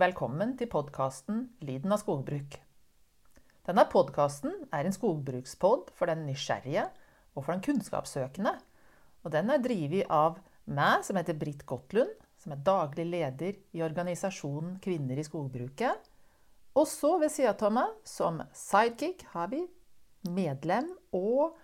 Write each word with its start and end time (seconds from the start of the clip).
Og 0.00 0.06
velkommen 0.06 0.54
til 0.56 0.68
podkasten 0.72 1.40
Lyden 1.60 1.92
av 1.92 1.98
skogbruk. 2.00 2.54
Denne 3.68 3.82
podkasten 3.92 4.54
er 4.72 4.86
en 4.88 4.94
skogbrukspod 4.96 5.90
for 5.92 6.08
den 6.08 6.22
nysgjerrige 6.24 6.86
og 7.34 7.42
for 7.42 7.52
den 7.52 7.60
kunnskapssøkende. 7.66 8.54
Og 9.20 9.34
den 9.34 9.52
er 9.52 9.60
drevet 9.60 10.08
av 10.08 10.38
meg, 10.72 11.04
som 11.04 11.20
heter 11.20 11.36
Britt 11.36 11.66
Gottlund, 11.68 12.16
som 12.40 12.56
er 12.56 12.64
daglig 12.64 13.10
leder 13.10 13.60
i 13.76 13.84
organisasjonen 13.84 14.78
Kvinner 14.80 15.20
i 15.20 15.26
skogbruket. 15.28 16.08
Og 16.80 16.88
så 16.88 17.18
ved 17.20 17.36
sida 17.36 17.52
av 17.52 17.76
meg, 17.76 17.92
som 18.08 18.40
sidekick, 18.56 19.28
har 19.36 19.52
vi 19.52 19.66
medlem 20.32 20.94
og 21.12 21.58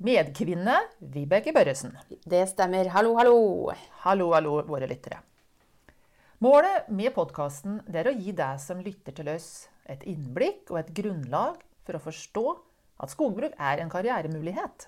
medkvinne 0.00 0.80
Vibeke 1.04 1.52
Børresen. 1.52 1.98
Det 2.08 2.46
stemmer. 2.48 2.88
Hallo, 2.96 3.18
hallo. 3.20 3.40
Hallo, 4.06 4.32
hallo, 4.38 4.62
våre 4.64 4.88
lyttere. 4.88 5.27
Målet 6.38 6.86
med 6.94 7.10
podkasten 7.16 7.80
er 7.90 8.06
å 8.06 8.14
gi 8.14 8.30
deg 8.30 8.60
som 8.62 8.78
lytter 8.78 9.10
til 9.16 9.26
oss, 9.32 9.66
et 9.90 10.04
innblikk 10.06 10.68
og 10.70 10.76
et 10.78 10.92
grunnlag 10.94 11.56
for 11.82 11.98
å 11.98 12.02
forstå 12.04 12.44
at 13.02 13.10
skogbruk 13.10 13.56
er 13.58 13.82
en 13.82 13.90
karrieremulighet. 13.90 14.86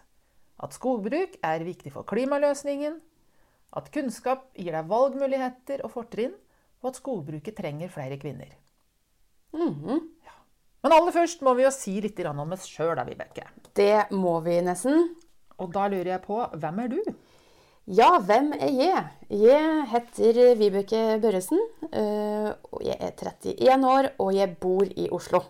At 0.63 0.77
skogbruk 0.77 1.35
er 1.43 1.65
viktig 1.67 1.91
for 1.97 2.07
klimaløsningen. 2.07 3.01
At 3.75 3.91
kunnskap 3.91 4.45
gir 4.55 4.77
deg 4.77 4.87
valgmuligheter 4.93 5.83
og 5.87 5.91
fortrinn. 5.97 6.37
Og 6.85 6.93
at 6.93 7.01
skogbruket 7.01 7.59
trenger 7.59 7.91
flere 7.93 8.21
kvinner. 8.21 8.55
ja. 10.23 10.37
Men 10.85 10.95
aller 10.95 11.13
først 11.13 11.43
må 11.43 11.57
vi 11.59 11.67
jo 11.67 11.75
si 11.75 11.97
litt 12.01 12.23
om 12.31 12.55
oss 12.55 12.69
sjøl, 12.71 12.95
da, 12.95 13.03
Vibeke. 13.05 13.49
Det 13.75 14.07
må 14.15 14.39
vi 14.47 14.61
nesten. 14.65 15.11
Og 15.59 15.75
da 15.75 15.91
lurer 15.91 16.15
jeg 16.15 16.25
på, 16.25 16.39
hvem 16.63 16.85
er 16.85 16.95
du? 16.95 17.03
Ja, 17.91 18.21
hvem 18.23 18.53
er 18.55 18.69
jeg? 18.71 19.07
Jeg 19.35 19.71
heter 19.91 20.37
Vibeke 20.55 20.99
Børresen. 21.19 21.59
og 21.91 22.85
Jeg 22.87 22.97
er 23.01 23.11
31 23.11 23.87
år, 23.91 24.09
og 24.23 24.29
jeg 24.35 24.53
bor 24.63 24.85
i 24.87 25.09
Oslo. 25.11 25.41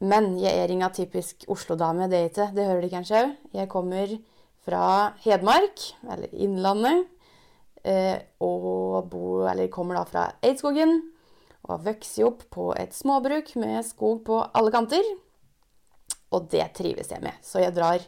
Men 0.00 0.34
jeg 0.36 0.52
er 0.52 0.68
inga 0.68 0.90
typisk 0.92 1.46
Oslo-dame, 1.48 2.10
det 2.12 2.18
er 2.18 2.28
ikke. 2.28 2.48
Det 2.56 2.66
hører 2.66 2.82
de 2.84 2.90
kanskje 2.92 3.22
òg. 3.22 3.32
Jeg 3.56 3.70
kommer 3.72 4.12
fra 4.66 5.14
Hedmark, 5.24 5.80
eller 6.02 6.28
Innlandet. 6.32 7.06
øh, 7.86 8.18
Og 8.40 9.08
bor, 9.08 9.66
kommer 9.70 9.94
da 9.94 10.04
fra 10.04 10.32
Eidskogen. 10.42 11.02
Og 11.64 11.78
har 11.78 11.92
vokst 11.94 12.18
opp 12.20 12.44
på 12.50 12.74
et 12.76 12.92
småbruk 12.92 13.56
med 13.56 13.82
skog 13.84 14.24
på 14.24 14.44
alle 14.54 14.70
kanter. 14.70 15.02
Og 16.32 16.50
det 16.50 16.74
trives 16.74 17.08
jeg 17.10 17.22
med. 17.22 17.32
Så 17.42 17.60
jeg 17.60 17.74
drar, 17.74 18.04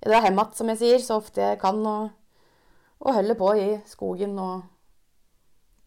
jeg 0.00 0.08
drar 0.10 0.22
hjem 0.22 0.38
igjen, 0.38 0.54
som 0.54 0.68
jeg 0.68 0.78
sier, 0.78 0.98
så 0.98 1.20
ofte 1.20 1.40
jeg 1.40 1.60
kan. 1.60 1.86
og 1.86 2.10
og 3.02 3.14
holder 3.18 3.34
på 3.38 3.50
i 3.58 3.66
skogen 3.90 4.36
og, 4.38 4.62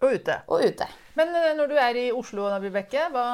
Og 0.04 0.12
ute. 0.18 0.36
og 0.52 0.66
ute. 0.68 0.88
Men 1.16 1.32
eh, 1.40 1.54
når 1.56 1.70
du 1.72 1.76
er 1.80 1.96
i 1.96 2.06
Oslo, 2.12 2.50
da, 2.52 2.60
Vibeke, 2.60 3.06
hva 3.14 3.26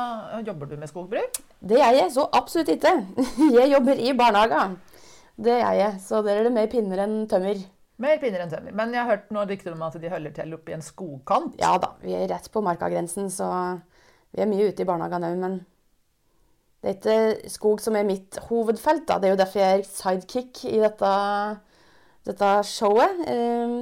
jobber 0.46 0.70
du 0.70 0.76
med 0.78 0.88
skogbruk? 0.92 1.40
Det 1.60 1.80
er 1.82 1.96
jeg 1.98 2.12
så 2.14 2.28
absolutt 2.38 2.70
ikke. 2.76 2.92
Jeg 3.58 3.72
jobber 3.74 3.98
i 3.98 4.14
barnehagen. 4.18 4.78
Det 5.42 5.56
er 5.58 5.74
jeg, 5.74 5.96
så 6.04 6.20
der 6.22 6.38
er 6.38 6.44
det 6.46 6.52
mer 6.54 6.68
pinner 6.70 7.00
enn 7.02 7.24
tømmer. 7.32 7.58
Mer 8.02 8.20
pinner 8.22 8.44
enn 8.44 8.52
tømmer. 8.52 8.74
Men 8.78 8.92
jeg 8.94 9.02
har 9.02 9.10
hørt 9.10 9.32
noen 9.34 9.50
rykter 9.50 9.74
om 9.74 9.82
at 9.88 9.96
de 10.02 10.10
holder 10.12 10.34
til 10.36 10.54
oppi 10.54 10.74
i 10.74 10.76
en 10.78 10.84
skogkant. 10.86 11.56
Ja 11.58 11.72
da, 11.82 11.96
vi 12.04 12.14
er 12.18 12.28
rett 12.30 12.50
på 12.54 12.62
markagrensen, 12.66 13.32
så 13.34 13.48
vi 14.36 14.44
er 14.44 14.50
mye 14.52 14.68
ute 14.70 14.84
i 14.84 14.88
barnehagen 14.90 15.26
òg, 15.26 15.40
men 15.42 15.56
det 16.84 16.92
er 16.92 17.34
ikke 17.40 17.50
skog 17.56 17.82
som 17.82 17.98
er 17.98 18.06
mitt 18.06 18.38
hovedfelt. 18.52 19.08
da. 19.10 19.18
Det 19.18 19.30
er 19.32 19.34
jo 19.36 19.42
derfor 19.42 19.64
jeg 19.64 19.80
er 19.80 19.88
sidekick 19.90 20.62
i 20.70 20.78
dette, 20.84 21.12
dette 22.28 22.52
showet. 22.70 23.24
Eh, 23.28 23.80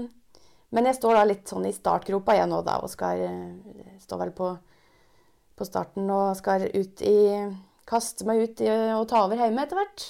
Men 0.69 0.85
jeg 0.85 1.00
står 1.00 1.16
da 1.17 1.23
litt 1.25 1.50
sånn 1.50 1.66
i 1.66 1.73
startgropa 1.73 2.35
jeg 2.38 2.45
nå, 2.45 2.59
da, 2.61 2.75
og 2.83 2.91
skal 2.91 3.23
eh, 3.25 3.95
stå 4.03 4.19
vel 4.22 4.29
på, 4.38 4.51
på 5.57 5.66
starten 5.66 6.11
og 6.13 6.38
skal 6.38 6.67
ut 6.69 7.01
i 7.01 7.17
Kaste 7.89 8.22
meg 8.29 8.44
ut 8.44 8.59
i 8.61 8.67
å 8.69 9.01
ta 9.09 9.23
over 9.25 9.39
hjemme 9.41 9.63
etter 9.66 9.79
hvert. 9.79 10.03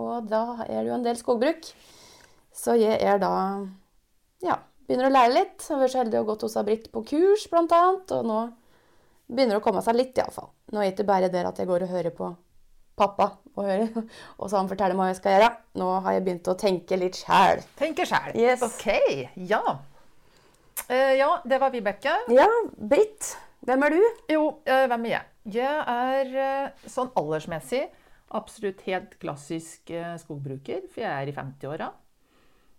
Og 0.00 0.24
da 0.30 0.62
er 0.64 0.78
det 0.78 0.88
jo 0.88 0.94
en 0.96 1.02
del 1.04 1.18
skogbruk. 1.20 1.68
Så 2.56 2.78
jeg 2.80 2.96
er 2.96 3.20
da 3.20 3.32
ja, 4.40 4.56
begynner 4.88 5.10
å 5.10 5.12
lære 5.12 5.34
litt. 5.34 5.60
Jeg 5.60 5.74
har 5.74 5.82
vært 5.82 5.92
så 5.92 6.00
heldig 6.00 6.22
og 6.22 6.30
gått 6.30 6.46
hos 6.46 6.56
Britt 6.64 6.88
på 6.94 7.02
kurs, 7.12 7.44
blant 7.52 7.76
annet. 7.76 8.14
Og 8.16 8.24
nå 8.24 8.38
begynner 9.28 9.58
det 9.58 9.60
å 9.60 9.66
komme 9.66 9.84
seg 9.84 9.98
litt, 10.00 10.16
iallfall. 10.16 10.48
Nå 10.72 10.80
er 10.80 10.88
det 10.88 10.94
ikke 10.94 11.10
bare 11.12 11.28
der 11.28 11.50
at 11.50 11.60
jeg 11.60 11.68
går 11.68 11.84
og 11.84 11.92
hører 11.92 12.16
på 12.16 12.32
pappa, 12.96 13.30
og, 13.54 13.64
høre. 13.64 14.04
og 14.40 14.50
så 14.50 14.60
han 14.60 14.70
forteller 14.70 14.96
meg 14.96 15.06
hva 15.06 15.10
jeg 15.12 15.20
skal 15.20 15.36
gjøre. 15.36 15.50
Nå 15.80 15.90
har 16.04 16.16
jeg 16.16 16.24
begynt 16.26 16.50
å 16.52 16.56
tenke 16.60 16.98
litt 17.00 17.20
sjæl. 17.20 17.62
Tenke 17.78 18.06
sjæl. 18.08 18.32
Yes. 18.38 18.64
Ok, 18.66 18.88
ja. 19.48 19.62
Uh, 20.86 21.12
ja, 21.16 21.30
det 21.48 21.60
var 21.62 21.74
Vibeke. 21.74 22.14
Ja, 22.32 22.48
Britt, 22.76 23.34
hvem 23.66 23.86
er 23.86 23.96
du? 23.96 24.02
Jo, 24.32 24.48
uh, 24.68 24.86
hvem 24.90 25.06
er 25.08 25.14
jeg? 25.16 25.30
Jeg 25.56 25.84
er 25.92 26.34
uh, 26.36 26.88
sånn 26.90 27.12
aldersmessig 27.18 27.86
absolutt 28.36 28.80
helt 28.88 29.12
klassisk 29.22 29.92
skogbruker, 30.18 30.88
for 30.90 31.04
jeg 31.04 31.08
er 31.08 31.30
i 31.30 31.34
50-åra. 31.34 31.86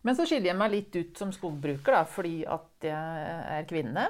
Men 0.05 0.17
så 0.17 0.25
skiller 0.28 0.51
jeg 0.51 0.59
meg 0.59 0.73
litt 0.73 0.97
ut 0.99 1.19
som 1.19 1.31
skogbruker 1.34 1.95
da, 1.95 2.01
fordi 2.07 2.41
at 2.44 2.85
jeg 2.85 3.29
er 3.55 3.69
kvinne. 3.69 4.03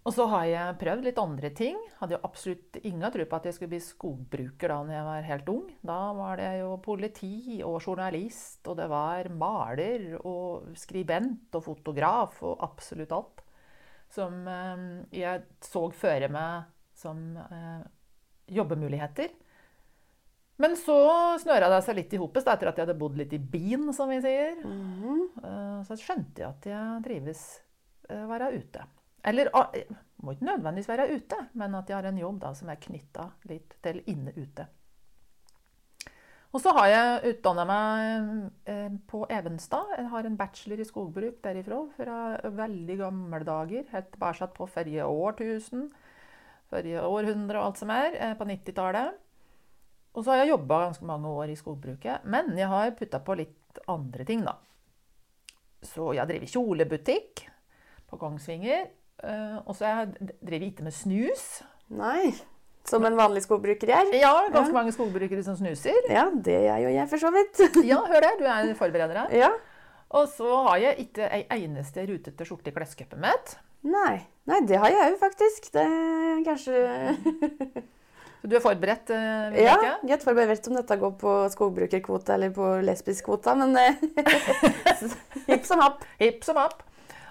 Og 0.00 0.14
så 0.16 0.24
har 0.32 0.46
jeg 0.48 0.76
prøvd 0.80 1.04
litt 1.04 1.18
andre 1.20 1.50
ting. 1.52 1.76
Hadde 1.98 2.16
jo 2.16 2.22
absolutt 2.24 2.78
ingen 2.80 3.04
tro 3.12 3.24
på 3.28 3.36
at 3.36 3.46
jeg 3.50 3.56
skulle 3.56 3.74
bli 3.74 3.82
skogbruker 3.84 4.72
da 4.72 4.78
når 4.80 4.94
jeg 4.94 5.06
var 5.10 5.26
helt 5.28 5.50
ung. 5.52 5.66
Da 5.84 5.98
var 6.16 6.40
det 6.40 6.48
jo 6.62 6.70
politi 6.80 7.58
og 7.66 7.82
journalist, 7.84 8.62
og 8.64 8.78
det 8.78 8.86
var 8.88 9.28
maler 9.28 10.14
og 10.22 10.70
skribent 10.80 11.52
og 11.58 11.66
fotograf 11.66 12.40
og 12.48 12.64
absolutt 12.64 13.12
alt. 13.12 13.42
Som 14.10 14.48
eh, 14.48 14.86
jeg 15.20 15.44
så 15.68 15.82
føre 15.92 16.30
meg 16.32 16.70
som 16.96 17.20
eh, 17.36 17.82
jobbemuligheter. 18.56 19.28
Men 20.60 20.74
så 20.76 20.96
snøra 21.40 21.68
det 21.72 21.82
seg 21.84 21.96
litt 21.96 22.16
i 22.16 22.20
hopet 22.20 22.48
etter 22.48 22.68
at 22.68 22.80
jeg 22.80 22.84
hadde 22.88 22.98
bodd 23.00 23.20
litt 23.20 23.32
i 23.36 23.40
byen, 23.40 23.86
som 23.96 24.08
vi 24.12 24.18
sier. 24.24 24.56
Eh, 25.44 25.76
Så 25.88 26.00
skjønte 26.00 26.40
jeg 26.42 26.48
at 26.48 26.70
jeg 26.72 27.04
trives 27.04 27.44
å 28.10 28.24
være 28.32 28.50
ute. 28.56 28.82
Eller 29.24 29.50
ah, 29.56 29.72
må 30.24 30.34
ikke 30.34 30.48
nødvendigvis 30.48 30.88
være 30.88 31.08
ute, 31.14 31.38
men 31.60 31.74
at 31.76 31.88
jeg 31.88 31.96
har 31.98 32.08
en 32.08 32.20
jobb 32.20 32.42
da, 32.42 32.52
som 32.56 32.70
er 32.72 32.80
knytta 32.80 33.30
litt 33.50 33.76
til 33.84 34.02
inne-ute. 34.10 34.66
Og 36.50 36.58
så 36.58 36.72
har 36.74 36.88
jeg 36.90 37.30
utdanna 37.30 37.64
meg 37.68 38.30
eh, 38.66 38.88
på 39.06 39.22
Evenstad. 39.30 39.92
Jeg 39.94 40.08
har 40.10 40.26
en 40.26 40.38
bachelor 40.38 40.80
i 40.82 40.86
skogbruk 40.86 41.38
derifra 41.44 41.84
fra 41.94 42.16
veldig 42.56 42.96
gamle 42.98 43.42
dager. 43.46 43.84
Helt 43.92 44.08
tilbake 44.10 44.48
på 44.56 44.66
forrige 44.72 45.06
årtusen, 45.06 45.86
forrige 46.72 47.04
århundre 47.06 47.60
og 47.60 47.68
alt 47.68 47.82
som 47.84 47.92
er, 47.94 48.18
eh, 48.18 48.34
på 48.38 48.48
90-tallet. 48.50 49.20
Og 50.10 50.24
så 50.24 50.32
har 50.32 50.42
jeg 50.42 50.50
jobba 50.56 50.80
ganske 50.88 51.06
mange 51.06 51.30
år 51.30 51.52
i 51.52 51.58
skogbruket, 51.58 52.26
men 52.26 52.50
jeg 52.58 52.66
har 52.66 52.96
putta 52.98 53.22
på 53.22 53.36
litt 53.38 53.78
andre 53.86 54.26
ting, 54.26 54.42
da. 54.42 54.56
Så 55.86 56.10
jeg 56.18 56.26
driver 56.26 56.50
kjolebutikk 56.50 57.44
på 58.10 58.18
Kongsvinger. 58.18 58.88
Eh, 59.24 59.58
Og 59.66 59.76
så 59.76 59.86
har 59.86 60.04
jeg 60.06 60.30
drevet 60.40 60.70
ikke 60.72 60.86
med 60.86 60.94
snus. 60.96 61.44
Nei, 61.90 62.32
som 62.86 63.04
en 63.06 63.16
vanlig 63.18 63.42
skogbruker 63.44 63.90
gjør. 63.90 64.12
Ja, 64.16 64.32
ganske 64.50 64.74
mange 64.74 64.92
skogbrukere 64.94 65.42
som 65.46 65.56
snuser. 65.58 65.98
Ja, 66.10 66.28
det 66.34 66.56
er 66.70 66.78
jo 66.84 66.92
jeg 66.94 67.08
for 67.10 67.22
så 67.22 67.30
vidt. 67.34 67.60
Ja, 67.90 68.00
hør 68.08 68.24
det. 68.26 68.32
du 68.40 68.46
er 68.50 68.72
forbereder 68.78 69.24
her. 69.24 69.34
Ja. 69.36 69.50
Og 70.10 70.26
så 70.32 70.48
har 70.66 70.80
jeg 70.82 71.06
ikke 71.06 71.28
ei 71.30 71.44
eneste 71.60 72.02
rutete 72.08 72.46
skjorte 72.48 72.72
i 72.72 72.74
klescupet 72.74 73.20
mitt. 73.20 73.52
Nei. 73.86 74.24
Nei, 74.50 74.58
det 74.66 74.80
har 74.82 74.90
jeg 74.90 75.12
òg, 75.12 75.20
faktisk. 75.20 75.70
Det 75.72 75.84
er 75.86 76.42
kanskje 76.48 76.80
Så 78.40 78.48
du 78.48 78.54
er 78.56 78.62
forberedt, 78.64 79.10
Uh, 79.12 79.52
Ja, 79.60 79.74
jeg 79.84 80.08
godt 80.08 80.22
forberedt 80.24 80.68
om 80.70 80.76
dette 80.78 80.96
går 80.96 81.12
på 81.20 81.32
skogbrukerkvota 81.52 82.38
eller 82.38 82.54
på 82.56 82.70
lesbisk-kvota, 82.88 83.52
men 83.60 83.76
eh, 83.76 83.98
hipp 85.50 85.66
som 85.68 85.82
happ. 85.84 86.06
Hipp 86.22 86.46
som 86.46 86.56
happ. 86.56 86.80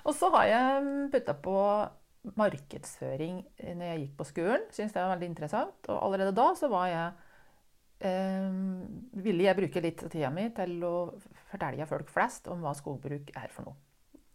Og 0.09 0.15
så 0.17 0.29
har 0.33 0.45
jeg 0.49 0.93
putta 1.13 1.35
på 1.37 1.55
markedsføring 2.39 3.41
når 3.77 3.91
jeg 3.91 3.99
gikk 4.03 4.15
på 4.17 4.27
skolen. 4.27 4.63
Syns 4.73 4.95
det 4.95 5.03
var 5.03 5.13
veldig 5.13 5.29
interessant. 5.29 5.89
Og 5.91 5.99
allerede 6.07 6.33
da 6.35 6.47
så 6.57 6.69
var 6.71 6.87
jeg 6.89 8.09
eh, 8.09 8.55
ville 9.21 9.45
jeg 9.45 9.59
bruke 9.59 9.83
litt 9.85 10.01
av 10.05 10.09
tida 10.13 10.31
mi 10.33 10.47
til 10.55 10.79
å 10.87 10.95
fortelle 11.51 11.87
folk 11.89 12.09
flest 12.13 12.49
om 12.49 12.65
hva 12.65 12.73
skogbruk 12.77 13.29
er 13.37 13.53
for 13.53 13.69
noe. 13.69 13.77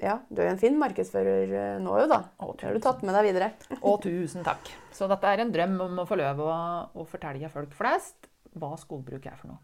Ja, 0.03 0.17
du 0.27 0.41
er 0.43 0.51
en 0.51 0.59
fin 0.59 0.79
markedsfører 0.79 1.53
eh, 1.55 1.77
nå 1.83 1.99
jo, 2.03 2.07
da. 2.11 2.23
Å, 2.43 2.55
Det 2.55 2.67
har 2.67 2.79
du 2.79 2.83
tatt 2.83 3.05
med 3.07 3.15
deg 3.15 3.29
videre. 3.29 3.51
Og 3.81 4.01
tusen 4.07 4.47
takk. 4.47 4.71
Så 4.95 5.11
dette 5.11 5.31
er 5.31 5.43
en 5.43 5.53
drøm 5.55 5.77
om 5.89 6.03
å 6.03 6.09
få 6.09 6.19
lov 6.19 6.43
å, 6.43 6.55
å 6.99 7.07
fortelle 7.11 7.51
folk 7.53 7.75
flest 7.75 8.31
hva 8.59 8.75
skogbruk 8.79 9.27
er 9.27 9.39
for 9.39 9.55
noe. 9.55 9.63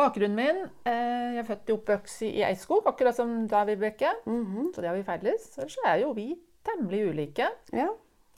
Bakgrunnen 0.00 0.36
min 0.36 0.60
eh, 0.88 1.34
Jeg 1.34 1.42
er 1.42 1.48
født 1.48 1.70
og 1.72 1.80
oppvokst 1.80 2.22
i 2.24 2.40
Eidskog, 2.46 2.86
akkurat 2.88 3.16
som 3.16 3.32
deg, 3.50 3.66
Vibeke. 3.68 4.14
Mhm. 4.24 4.70
Så 4.72 4.80
det 4.80 4.88
har 4.88 4.96
vi 4.96 5.04
felles. 5.04 5.48
Ellers 5.58 5.76
så 5.76 5.84
er 5.90 5.98
jo 6.04 6.14
vi 6.16 6.30
temmelig 6.64 7.02
ulike. 7.10 7.48
Ja. 7.76 7.90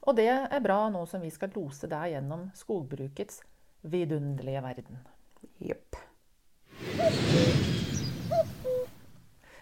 Og 0.02 0.16
det 0.18 0.26
er 0.26 0.62
bra 0.64 0.88
nå 0.90 1.04
som 1.06 1.22
vi 1.22 1.30
skal 1.30 1.52
lose 1.54 1.86
deg 1.90 2.16
gjennom 2.16 2.48
skogbrukets 2.58 3.44
vidunderlige 3.86 4.62
verden. 4.64 4.98
Jepp. 5.62 6.00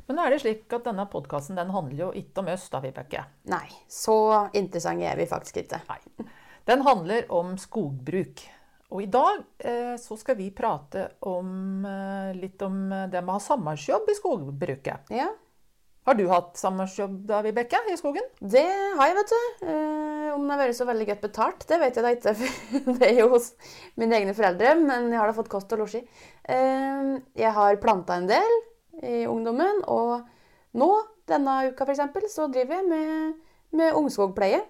Men 0.06 0.16
nå 0.16 0.24
er 0.24 0.32
det 0.32 0.40
slik 0.42 0.72
at 0.72 0.88
denne 0.88 1.04
podkasten 1.12 1.60
den 1.60 1.70
handler 1.74 2.06
jo 2.06 2.08
ikke 2.16 2.40
om 2.40 2.48
oss, 2.54 2.64
da, 2.72 2.80
Vibeke. 2.82 3.26
Nei, 3.52 3.66
så 3.86 4.48
interessante 4.56 5.06
er 5.06 5.20
vi 5.20 5.28
faktisk 5.28 5.60
ikke. 5.62 5.82
Nei. 5.92 6.30
Den 6.66 6.82
handler 6.88 7.28
om 7.32 7.52
skogbruk. 7.60 8.42
Og 8.90 9.04
i 9.04 9.10
dag 9.10 9.44
eh, 9.62 9.94
så 10.02 10.16
skal 10.18 10.34
vi 10.38 10.48
prate 10.54 11.04
om, 11.30 11.84
eh, 11.86 12.32
litt 12.34 12.62
om 12.66 12.88
det 12.90 13.20
med 13.22 13.30
å 13.30 13.36
ha 13.36 13.42
samarbeidsjobb 13.44 14.10
i 14.10 14.16
skogbruket. 14.18 15.12
Ja, 15.14 15.28
Har 16.08 16.16
du 16.16 16.24
hatt 16.30 16.56
samarbeidsjobb 16.56 17.18
da, 17.28 17.42
Vibeke, 17.44 17.78
i 17.92 17.96
skogen? 18.00 18.24
det 18.40 18.64
har 18.96 19.10
jeg, 19.10 19.16
vet 19.18 19.30
du. 19.34 19.66
Eh, 19.68 20.30
om 20.32 20.46
det 20.46 20.54
har 20.56 20.62
vært 20.62 20.78
så 20.78 20.86
veldig 20.88 21.06
godt 21.10 21.22
betalt, 21.26 21.66
det 21.68 21.78
vet 21.82 21.98
jeg 22.00 22.06
da 22.06 22.12
ikke. 22.16 22.34
for 22.40 22.96
Det 22.98 23.10
er 23.10 23.20
jo 23.20 23.28
hos 23.34 23.52
mine 24.00 24.16
egne 24.18 24.34
foreldre, 24.34 24.74
men 24.80 25.10
jeg 25.12 25.20
har 25.20 25.30
da 25.30 25.36
fått 25.36 25.52
kost 25.52 25.72
og 25.76 25.84
losji. 25.84 26.00
Eh, 26.48 27.14
jeg 27.38 27.54
har 27.60 27.80
planta 27.84 28.16
en 28.18 28.26
del 28.30 28.58
i 29.06 29.22
ungdommen, 29.30 29.84
og 29.86 30.24
nå, 30.80 30.90
denne 31.30 31.60
uka 31.70 31.86
f.eks., 31.86 32.32
så 32.32 32.48
driver 32.50 32.80
jeg 32.80 32.88
med, 32.90 33.38
med 33.78 33.94
ungskogpleie. 34.00 34.64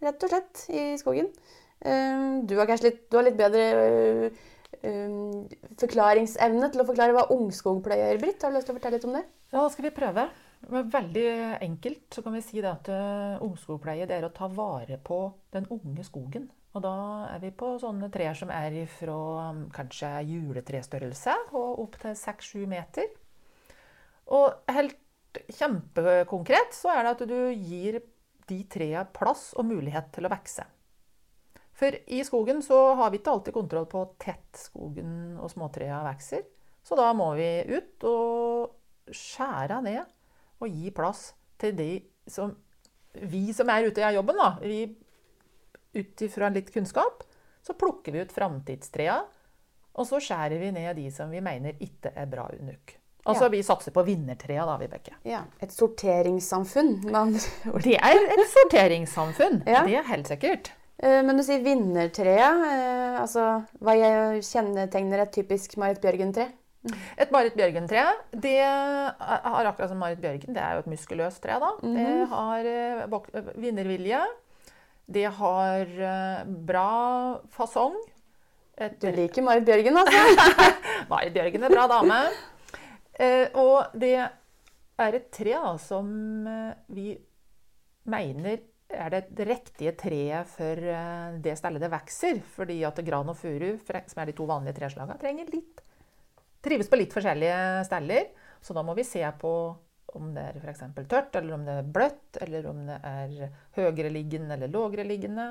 Rett 0.00 0.22
og 0.24 0.32
slett, 0.32 0.64
i 0.72 0.84
skogen. 0.96 1.28
Eh, 1.80 2.44
du 2.44 2.56
har 2.58 2.68
kanskje 2.68 2.90
litt, 2.90 3.02
har 3.14 3.24
litt 3.24 3.38
bedre 3.38 3.64
eh, 3.80 4.46
eh, 4.84 5.16
forklaringsevne 5.80 6.68
til 6.72 6.82
å 6.82 6.86
forklare 6.88 7.16
hva 7.16 7.26
ungskogpleie 7.32 8.10
gjør. 8.10 8.22
Britt. 8.24 8.44
Har 8.44 8.52
du 8.52 8.58
lyst 8.58 8.68
til 8.68 8.76
å 8.76 8.78
fortelle 8.78 8.98
litt 8.98 9.08
om 9.08 9.16
det? 9.16 9.26
Ja, 9.50 9.58
da 9.62 9.66
skal 9.72 9.88
vi 9.88 9.96
prøve. 9.96 10.28
Veldig 10.70 11.26
enkelt. 11.64 12.06
Så 12.12 12.24
kan 12.24 12.36
vi 12.36 12.42
si 12.44 12.60
at 12.60 12.88
uh, 12.92 13.40
ungskogpleie 13.46 14.08
det 14.08 14.18
er 14.18 14.26
å 14.28 14.34
ta 14.34 14.50
vare 14.52 15.00
på 15.00 15.22
den 15.54 15.68
unge 15.72 16.04
skogen. 16.04 16.50
Og 16.76 16.84
da 16.84 16.94
er 17.32 17.40
vi 17.42 17.50
på 17.50 17.72
sånne 17.82 18.10
trær 18.14 18.36
som 18.38 18.52
er 18.54 18.76
fra 18.92 19.16
um, 19.50 19.64
kanskje 19.74 20.12
juletrestørrelse 20.28 21.34
og 21.56 21.80
opp 21.86 21.96
til 22.02 22.12
6-7 22.14 22.68
meter. 22.70 23.08
Og 24.30 24.70
helt 24.70 25.00
kjempekonkret 25.56 26.76
så 26.76 26.92
er 26.92 27.06
det 27.06 27.16
at 27.16 27.24
du 27.30 27.40
gir 27.56 28.02
de 28.50 28.60
trærne 28.70 29.08
plass 29.16 29.50
og 29.58 29.66
mulighet 29.70 30.12
til 30.14 30.28
å 30.28 30.32
vokse. 30.32 30.68
For 31.80 31.96
i 32.12 32.20
skogen 32.26 32.60
så 32.62 32.78
har 32.98 33.10
vi 33.12 33.20
ikke 33.22 33.32
alltid 33.32 33.56
kontroll 33.56 33.86
på 33.88 34.02
tett 34.20 34.58
skogen 34.68 35.38
og 35.40 35.48
småtrærne 35.52 36.02
vokser. 36.10 36.42
Så 36.84 36.96
da 36.98 37.10
må 37.16 37.30
vi 37.38 37.48
ut 37.72 38.04
og 38.08 39.14
skjære 39.16 39.80
ned 39.86 40.02
og 40.60 40.68
gi 40.68 40.90
plass 40.96 41.30
til 41.60 41.76
de 41.78 41.92
som 42.30 42.52
Vi 43.26 43.50
som 43.56 43.66
er 43.72 43.88
ute 43.88 43.98
i 44.06 44.14
jobben, 44.14 44.36
da. 44.38 44.52
Vi, 44.62 44.84
ut 45.98 46.22
ifra 46.22 46.46
litt 46.54 46.68
kunnskap, 46.70 47.24
så 47.66 47.74
plukker 47.74 48.14
vi 48.14 48.20
ut 48.22 48.30
framtidstrea. 48.30 49.16
Og 49.98 50.06
så 50.06 50.20
skjærer 50.22 50.60
vi 50.62 50.68
ned 50.76 50.94
de 50.94 51.08
som 51.10 51.32
vi 51.34 51.40
mener 51.42 51.74
ikke 51.82 52.12
er 52.14 52.28
bra 52.30 52.44
nok. 52.60 52.94
Altså 53.26 53.48
Ja. 53.48 53.50
vi 53.56 53.62
satser 53.66 53.90
på 53.92 54.04
vinnertrea, 54.06 54.62
da, 54.64 54.76
Vibeke. 54.78 55.16
Ja, 55.26 55.42
Et 55.60 55.72
sorteringssamfunn. 55.74 57.10
Man... 57.10 57.34
Det 57.82 57.96
er 57.98 58.22
et 58.36 58.46
sorteringssamfunn. 58.54 59.64
Ja. 59.66 59.82
Det 59.88 59.98
er 59.98 60.06
helt 60.12 60.30
sikkert. 60.30 60.70
Eh, 61.02 61.22
Men 61.24 61.36
du 61.36 61.42
sier 61.46 61.62
vinnertreet. 61.64 62.64
eh, 62.70 63.20
Altså, 63.20 63.44
hva 63.80 63.94
kjennetegner 64.40 65.20
et 65.24 65.32
typisk 65.32 65.76
Marit 65.76 66.00
Bjørgen-tre? 66.00 66.46
Et 67.20 67.30
Marit 67.34 67.52
Bjørgen-tre 67.58 68.04
det 68.40 68.54
har 68.64 69.66
akkurat 69.68 69.90
som 69.90 69.98
Marit 70.00 70.20
Bjørgen, 70.22 70.54
det 70.56 70.62
er 70.62 70.78
jo 70.78 70.84
et 70.84 70.86
muskuløst 70.88 71.42
tre. 71.44 71.58
da. 71.60 71.72
Det 71.82 72.28
har 72.30 72.64
eh, 72.70 73.50
vinnervilje. 73.60 74.22
Det 75.10 75.26
har 75.36 75.84
bra 76.46 77.40
fasong. 77.50 77.96
Et, 78.78 78.94
Du 79.02 79.10
liker 79.12 79.42
Marit 79.42 79.64
Bjørgen, 79.66 79.96
altså? 80.00 80.64
Marit 81.10 81.34
Bjørgen 81.34 81.64
er 81.64 81.74
bra 81.74 81.86
dame. 81.90 82.20
Og 83.60 83.90
det 84.00 84.14
er 84.16 85.16
et 85.18 85.30
tre 85.34 85.52
da, 85.52 85.74
som 85.82 86.06
vi 86.88 87.18
mener 88.08 88.62
er 88.92 89.12
det 89.12 89.20
det 89.36 89.46
riktige 89.48 89.92
treet 89.98 90.48
for 90.50 90.78
eh, 90.92 91.36
det 91.42 91.56
stedet 91.58 91.82
det 91.82 91.90
vokser. 91.92 92.40
Fordi 92.56 92.80
at 92.88 92.98
gran 93.06 93.28
og 93.32 93.38
furu, 93.38 93.70
som 93.84 94.22
er 94.22 94.30
de 94.30 94.36
to 94.36 94.48
vanlige 94.50 94.78
treslagene, 94.80 95.18
trenger 95.20 95.52
litt 95.54 95.84
Trives 96.60 96.90
på 96.92 96.98
litt 97.00 97.14
forskjellige 97.16 97.84
steder. 97.88 98.26
Så 98.60 98.74
da 98.76 98.82
må 98.84 98.92
vi 98.92 99.04
se 99.08 99.22
på 99.40 99.52
om 100.18 100.26
det 100.34 100.42
er 100.42 100.58
f.eks. 100.60 100.82
tørt, 101.08 101.36
eller 101.38 101.54
om 101.54 101.62
det 101.64 101.76
er 101.80 101.86
bløtt, 101.94 102.36
eller 102.44 102.66
om 102.68 102.82
det 102.84 102.98
er 103.06 103.54
høyereliggende 103.78 104.58
eller 104.58 104.68
lågereliggende. 104.74 105.46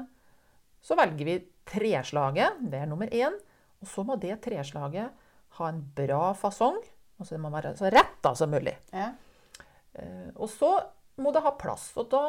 Så 0.85 0.97
velger 0.99 1.25
vi 1.25 1.37
treslaget. 1.65 2.59
Det 2.61 2.83
er 2.83 2.91
nummer 2.91 3.09
én. 3.09 3.39
Og 3.81 3.89
så 3.89 4.03
må 4.05 4.19
det 4.21 4.37
treslaget 4.43 5.15
ha 5.57 5.71
en 5.71 5.81
bra 5.95 6.33
fasong. 6.37 6.77
Altså 7.19 7.35
det 7.35 7.41
må 7.41 7.49
være 7.55 7.73
så 7.79 7.89
rett 7.91 8.19
da 8.23 8.35
som 8.37 8.51
mulig. 8.53 8.75
Ja. 8.93 9.09
Eh, 9.97 10.29
Og 10.35 10.49
så 10.51 10.75
må 11.19 11.33
det 11.35 11.41
ha 11.43 11.55
plass. 11.57 11.89
Og, 11.97 12.09
da, 12.11 12.21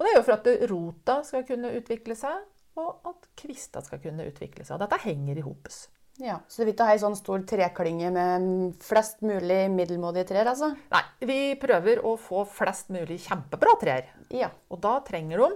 og 0.00 0.06
det 0.06 0.10
er 0.14 0.16
jo 0.16 0.24
for 0.24 0.32
at 0.38 0.46
rota 0.70 1.18
skal 1.28 1.44
kunne 1.44 1.70
utvikle 1.76 2.14
seg, 2.16 2.40
og 2.80 3.02
at 3.04 3.26
kvista 3.36 3.82
skal 3.84 4.00
kunne 4.00 4.24
utvikle 4.30 4.64
seg. 4.64 4.78
Og 4.78 4.80
dette 4.86 4.98
henger 5.04 5.36
i 5.36 5.44
hopes. 5.44 5.82
ja. 6.16 6.38
Så 6.48 6.62
du 6.62 6.64
vil 6.64 6.72
ikke 6.74 6.86
ha 6.88 6.94
ei 6.96 7.00
sånn 7.02 7.16
stor 7.18 7.42
treklynge 7.44 8.08
med 8.14 8.80
flest 8.80 9.20
mulig 9.20 9.66
middelmådige 9.74 10.30
trær, 10.32 10.48
altså? 10.54 10.70
Nei, 10.90 11.02
vi 11.28 11.38
prøver 11.60 12.00
å 12.06 12.14
få 12.16 12.46
flest 12.48 12.88
mulig 12.88 13.18
kjempebra 13.26 13.76
trær. 13.80 14.08
Ja. 14.32 14.48
Og 14.72 14.80
da 14.80 14.98
trenger 15.04 15.38
de 15.44 15.50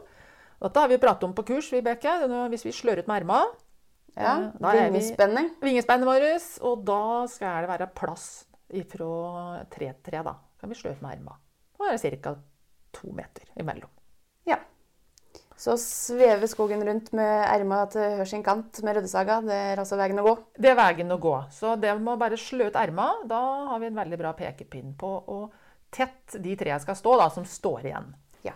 Dette 0.64 0.80
har 0.80 0.88
vi 0.88 0.96
pratet 1.00 1.24
om 1.24 1.34
på 1.34 1.42
kurs, 1.44 1.72
Vibeke. 1.72 2.12
Hvis 2.52 2.64
vi 2.64 2.72
slår 2.72 3.02
ut 3.02 3.08
med 3.10 3.22
ermene, 3.22 3.50
ja. 4.16 4.50
da 4.60 4.70
er 4.70 4.90
vi- 4.90 4.98
Vingespenning. 5.00 5.50
vingespennet 5.60 6.06
vårt, 6.06 6.46
og 6.62 6.84
da 6.84 7.26
skal 7.26 7.62
det 7.66 7.68
være 7.72 7.88
plass 7.94 8.44
fra 8.88 9.64
tre 9.70 9.92
til 9.92 10.02
tre. 10.12 10.22
Da 10.22 10.34
kan 10.60 10.68
vi 10.70 10.74
slå 10.78 10.92
ut 10.94 11.02
med 11.02 11.18
ermene. 11.18 11.36
Da 11.78 11.90
er 11.92 11.98
det 11.98 12.22
ca. 12.22 12.36
to 12.92 13.10
meter 13.12 13.44
imellom. 13.58 13.90
Så 15.56 15.76
sveve 15.78 16.48
skogen 16.50 16.82
rundt 16.84 17.12
med 17.14 17.44
erma 17.46 17.84
til 17.90 18.16
hver 18.18 18.28
sin 18.28 18.42
kant 18.44 18.80
med 18.82 18.98
ryddesaga, 18.98 19.38
det 19.46 19.58
er 19.70 19.80
altså 19.80 19.98
veien 20.00 20.18
å 20.18 20.26
gå. 20.26 20.34
Det 20.58 20.72
er 20.72 20.78
veien 20.78 21.14
å 21.14 21.20
gå. 21.22 21.34
Så 21.54 21.76
det 21.80 21.94
med 22.00 22.16
å 22.16 22.20
bare 22.20 22.38
slø 22.40 22.68
ut 22.68 22.78
erma. 22.78 23.12
da 23.24 23.40
har 23.70 23.80
vi 23.80 23.86
en 23.86 24.00
veldig 24.00 24.18
bra 24.18 24.34
pekepinn 24.34 24.96
på 24.98 25.12
å 25.30 25.38
tett 25.94 26.36
de 26.42 26.56
tre 26.58 26.78
skal 26.82 26.98
stå, 26.98 27.16
da, 27.20 27.28
som 27.30 27.46
står 27.46 27.86
igjen. 27.86 28.08
Ja. 28.42 28.54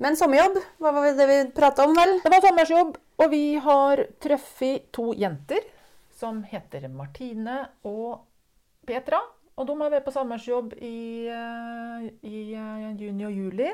Men 0.00 0.16
sommerjobb, 0.16 0.56
hva 0.80 0.94
var 0.96 1.10
det 1.18 1.26
vi 1.28 1.40
prata 1.54 1.84
om, 1.84 1.92
vel? 1.96 2.16
Det 2.24 2.32
var 2.32 2.46
sommersjobb, 2.46 2.96
og 3.20 3.34
vi 3.34 3.42
har 3.60 4.06
truffet 4.22 4.88
to 4.96 5.10
jenter 5.18 5.66
som 6.18 6.40
heter 6.46 6.88
Martine 6.88 7.60
og 7.86 8.24
Petra. 8.88 9.20
Og 9.58 9.66
de 9.66 9.74
har 9.80 9.92
vært 9.92 10.06
på 10.06 10.14
sommersjobb 10.14 10.72
i, 10.78 11.26
eh, 11.26 12.08
i 12.22 12.40
eh, 12.54 12.88
juni 12.96 13.26
og 13.26 13.34
juli. 13.34 13.70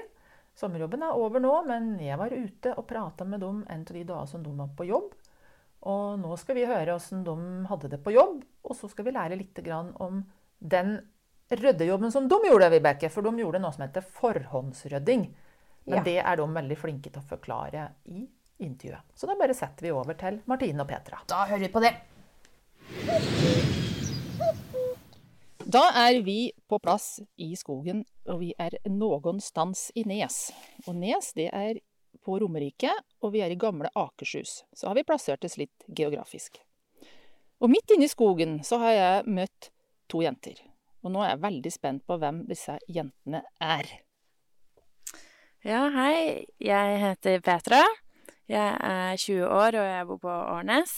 Sommerjobben 0.54 1.02
er 1.02 1.16
over 1.18 1.42
nå, 1.42 1.52
men 1.66 1.94
jeg 1.98 2.18
var 2.20 2.30
ute 2.30 2.74
og 2.78 2.86
prata 2.86 3.26
med 3.26 3.40
dem 3.42 3.64
en 3.68 3.80
av 3.82 3.94
de 3.96 4.04
dagene 4.06 4.30
som 4.30 4.42
de 4.44 4.52
var 4.54 4.70
på 4.78 4.86
jobb. 4.86 5.14
Og 5.90 6.20
nå 6.20 6.36
skal 6.40 6.56
vi 6.56 6.66
høre 6.68 6.94
hvordan 6.94 7.24
de 7.26 7.66
hadde 7.68 7.90
det 7.92 7.98
på 8.04 8.14
jobb, 8.14 8.38
og 8.64 8.76
så 8.78 8.88
skal 8.88 9.04
vi 9.08 9.16
lære 9.16 9.36
litt 9.36 9.58
om 10.00 10.22
den 10.60 10.94
ryddejobben 11.50 12.12
som 12.12 12.28
de 12.28 12.38
gjorde, 12.46 12.70
Vibeke. 12.72 13.10
For 13.10 13.26
de 13.26 13.34
gjorde 13.42 13.60
noe 13.60 13.74
som 13.74 13.84
heter 13.84 14.06
forhåndsrydding. 14.20 15.26
Men 15.86 15.98
Ja. 15.98 16.02
det 16.02 16.18
er 16.24 16.36
de 16.36 16.46
veldig 16.54 16.78
flinke 16.78 17.10
til 17.12 17.20
å 17.20 17.28
forklare 17.28 17.90
i 18.06 18.26
intervjuet. 18.60 19.02
Så 19.14 19.26
da 19.26 19.34
bare 19.34 19.52
setter 19.54 19.82
vi 19.82 19.90
over 19.92 20.14
til 20.14 20.40
Martine 20.46 20.80
og 20.80 20.88
Petra. 20.88 21.18
Da 21.26 21.44
hører 21.44 21.58
vi 21.58 21.68
på 21.68 21.80
det. 21.82 21.94
Da 25.66 25.90
er 26.06 26.22
vi 26.22 26.52
på 26.68 26.78
plass 26.80 27.20
i 27.36 27.54
skogen, 27.56 28.04
og 28.28 28.40
vi 28.40 28.52
er 28.58 28.76
någonstans 28.88 29.90
i 29.94 30.04
Nes. 30.08 30.52
Og 30.86 30.96
Nes 30.96 31.32
det 31.36 31.50
er 31.52 31.80
på 32.24 32.38
Romerike, 32.40 32.92
og 33.20 33.34
vi 33.34 33.42
er 33.44 33.52
i 33.52 33.58
gamle 33.60 33.90
Akershus. 33.94 34.62
Så 34.72 34.88
har 34.88 34.96
vi 34.96 35.04
plassert 35.04 35.44
oss 35.44 35.58
litt 35.60 35.84
geografisk. 35.88 36.60
Og 37.60 37.70
midt 37.70 37.94
inne 37.94 38.08
i 38.08 38.12
skogen 38.12 38.58
så 38.64 38.80
har 38.82 38.96
jeg 38.96 39.34
møtt 39.40 39.70
to 40.10 40.22
jenter. 40.24 40.58
Og 41.04 41.12
nå 41.12 41.22
er 41.22 41.34
jeg 41.34 41.44
veldig 41.44 41.72
spent 41.72 42.06
på 42.08 42.16
hvem 42.20 42.44
disse 42.48 42.78
jentene 42.88 43.44
er. 43.60 43.88
Ja, 45.64 45.86
hei. 45.92 46.44
Jeg 46.60 46.98
heter 47.00 47.40
Petra. 47.44 47.82
Jeg 48.48 48.76
er 48.76 49.16
20 49.16 49.46
år, 49.48 49.78
og 49.80 49.86
jeg 49.88 50.08
bor 50.10 50.20
på 50.20 50.32
Årnes. 50.32 50.92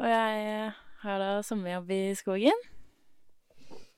Og 0.00 0.08
jeg 0.08 0.72
har 1.04 1.20
da 1.22 1.30
sommerjobb 1.44 1.92
i 1.96 2.02
skogen. 2.18 2.64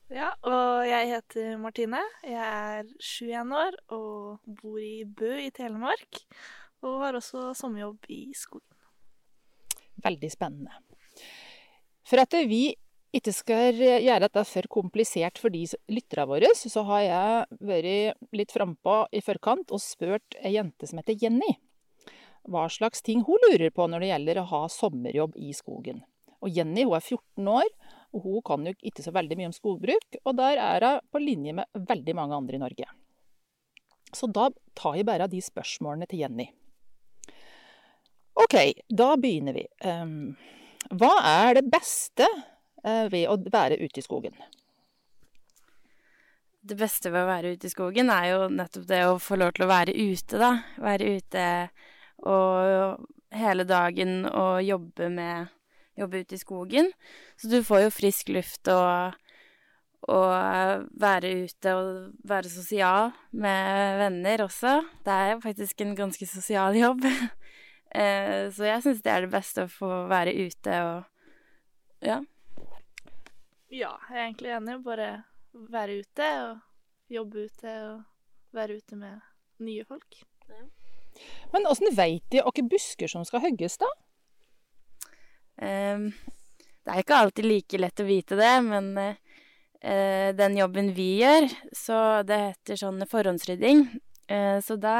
Ja, 0.07 0.29
og 0.47 0.87
jeg 0.87 1.09
heter 1.11 1.57
Martine. 1.59 1.99
Jeg 2.23 2.39
er 2.39 2.87
21 2.87 3.57
år 3.59 3.77
og 3.97 4.53
bor 4.61 4.79
i 4.79 5.03
Bø 5.03 5.33
i 5.43 5.51
Telemark. 5.51 6.21
Og 6.87 7.01
har 7.03 7.19
også 7.19 7.51
sommerjobb 7.59 8.07
i 8.15 8.31
skogen. 8.37 8.77
Veldig 10.05 10.31
spennende. 10.31 10.77
For 12.07 12.23
at 12.23 12.37
vi 12.47 12.77
ikke 13.17 13.33
skal 13.35 13.75
gjøre 13.75 14.23
dette 14.29 14.45
for 14.47 14.71
komplisert 14.71 15.41
for 15.43 15.51
de 15.51 15.65
lytterne 15.91 16.29
våre, 16.31 16.53
så 16.55 16.85
har 16.93 17.03
jeg 17.03 17.61
vært 17.67 18.37
litt 18.37 18.55
frampå 18.55 19.01
i 19.11 19.25
forkant 19.25 19.73
og 19.75 19.83
spurt 19.83 20.39
ei 20.39 20.55
jente 20.55 20.87
som 20.87 21.01
heter 21.01 21.19
Jenny 21.19 21.57
hva 22.47 22.69
slags 22.71 23.03
ting 23.03 23.25
hun 23.27 23.43
lurer 23.49 23.73
på 23.75 23.89
når 23.91 24.05
det 24.05 24.11
gjelder 24.13 24.39
å 24.39 24.51
ha 24.53 24.61
sommerjobb 24.71 25.35
i 25.43 25.53
skogen. 25.57 26.05
Og 26.45 26.53
Jenny 26.55 26.85
hun 26.87 26.95
er 26.95 27.03
14 27.03 27.49
år, 27.51 27.71
og 28.17 28.25
hun 28.25 28.45
kan 28.47 28.65
jo 28.65 28.73
ikke 28.81 29.05
så 29.05 29.13
veldig 29.13 29.37
mye 29.39 29.51
om 29.51 29.55
skogbruk, 29.57 30.21
og 30.25 30.39
der 30.39 30.61
er 30.63 30.87
hun 30.89 31.11
på 31.13 31.21
linje 31.21 31.53
med 31.59 31.87
veldig 31.89 32.15
mange 32.17 32.39
andre 32.39 32.57
i 32.57 32.63
Norge. 32.63 32.89
Så 34.17 34.29
da 34.33 34.49
tar 34.79 34.97
jeg 34.97 35.07
bare 35.09 35.29
de 35.29 35.43
spørsmålene 35.45 36.09
til 36.09 36.25
Jenny. 36.25 36.47
OK, 38.37 38.57
da 38.89 39.15
begynner 39.21 39.57
vi. 39.57 39.65
Um, 39.85 40.37
hva 40.97 41.13
er 41.25 41.57
det 41.59 41.67
beste 41.73 42.27
uh, 42.29 43.07
ved 43.13 43.27
å 43.33 43.39
være 43.53 43.81
ute 43.81 44.01
i 44.01 44.05
skogen? 44.05 44.37
Det 46.67 46.77
beste 46.79 47.13
ved 47.13 47.25
å 47.25 47.31
være 47.31 47.55
ute 47.55 47.69
i 47.69 47.73
skogen 47.73 48.11
er 48.13 48.31
jo 48.33 48.47
nettopp 48.53 48.87
det 48.89 49.03
å 49.07 49.19
få 49.23 49.39
lov 49.39 49.55
til 49.57 49.67
å 49.67 49.71
være 49.71 49.95
ute, 49.95 50.41
da. 50.41 50.53
Være 50.83 51.13
ute 51.19 51.45
og 52.27 53.07
hele 53.37 53.67
dagen 53.69 54.25
og 54.31 54.65
jobbe 54.65 55.11
med 55.13 55.53
Jobbe 55.97 56.23
ute 56.25 56.37
i 56.37 56.41
skogen. 56.41 56.91
Så 57.41 57.51
du 57.53 57.63
får 57.65 57.87
jo 57.87 57.95
frisk 57.95 58.31
luft 58.35 58.69
og, 58.73 59.17
og 60.13 60.87
være 61.01 61.33
ute 61.47 61.75
og 61.77 61.91
være 62.29 62.53
sosial 62.53 63.13
med 63.33 63.99
venner 64.03 64.45
også. 64.45 64.79
Det 65.07 65.13
er 65.15 65.35
jo 65.35 65.43
faktisk 65.45 65.81
en 65.81 65.97
ganske 65.99 66.29
sosial 66.29 66.77
jobb. 66.85 67.05
Eh, 67.97 68.53
så 68.53 68.69
jeg 68.69 68.83
syns 68.85 69.05
det 69.05 69.13
er 69.13 69.25
det 69.25 69.33
beste 69.33 69.65
å 69.65 69.73
få 69.73 69.93
være 70.11 70.35
ute 70.37 70.81
og 70.85 71.05
ja. 72.05 72.21
Ja, 73.73 73.97
jeg 74.11 74.17
er 74.17 74.25
egentlig 74.27 74.53
enig. 74.55 74.81
Bare 74.85 75.11
være 75.73 76.01
ute 76.03 76.27
og 76.45 77.13
jobbe 77.13 77.47
ute 77.49 77.77
og 77.87 78.03
være 78.57 78.79
ute 78.81 78.99
med 79.01 79.23
nye 79.65 79.85
folk. 79.89 80.21
Ja. 80.51 80.67
Men 81.53 81.67
åssen 81.71 81.95
veit 81.97 82.25
de 82.33 82.43
hvilke 82.45 82.67
busker 82.69 83.11
som 83.11 83.25
skal 83.27 83.43
hogges, 83.45 83.79
da? 83.81 83.89
Um, 85.57 86.11
det 86.85 86.93
er 86.93 87.03
ikke 87.03 87.19
alltid 87.19 87.49
like 87.49 87.81
lett 87.81 88.03
å 88.03 88.07
vite 88.07 88.39
det, 88.39 88.53
men 88.67 88.91
uh, 89.01 90.29
den 90.37 90.59
jobben 90.59 90.93
vi 90.97 91.17
gjør, 91.23 91.49
så 91.75 91.99
det 92.27 92.41
heter 92.43 92.81
sånn 92.81 93.03
forhåndsrydding. 93.11 93.87
Uh, 94.31 94.59
så 94.65 94.79
da, 94.81 94.99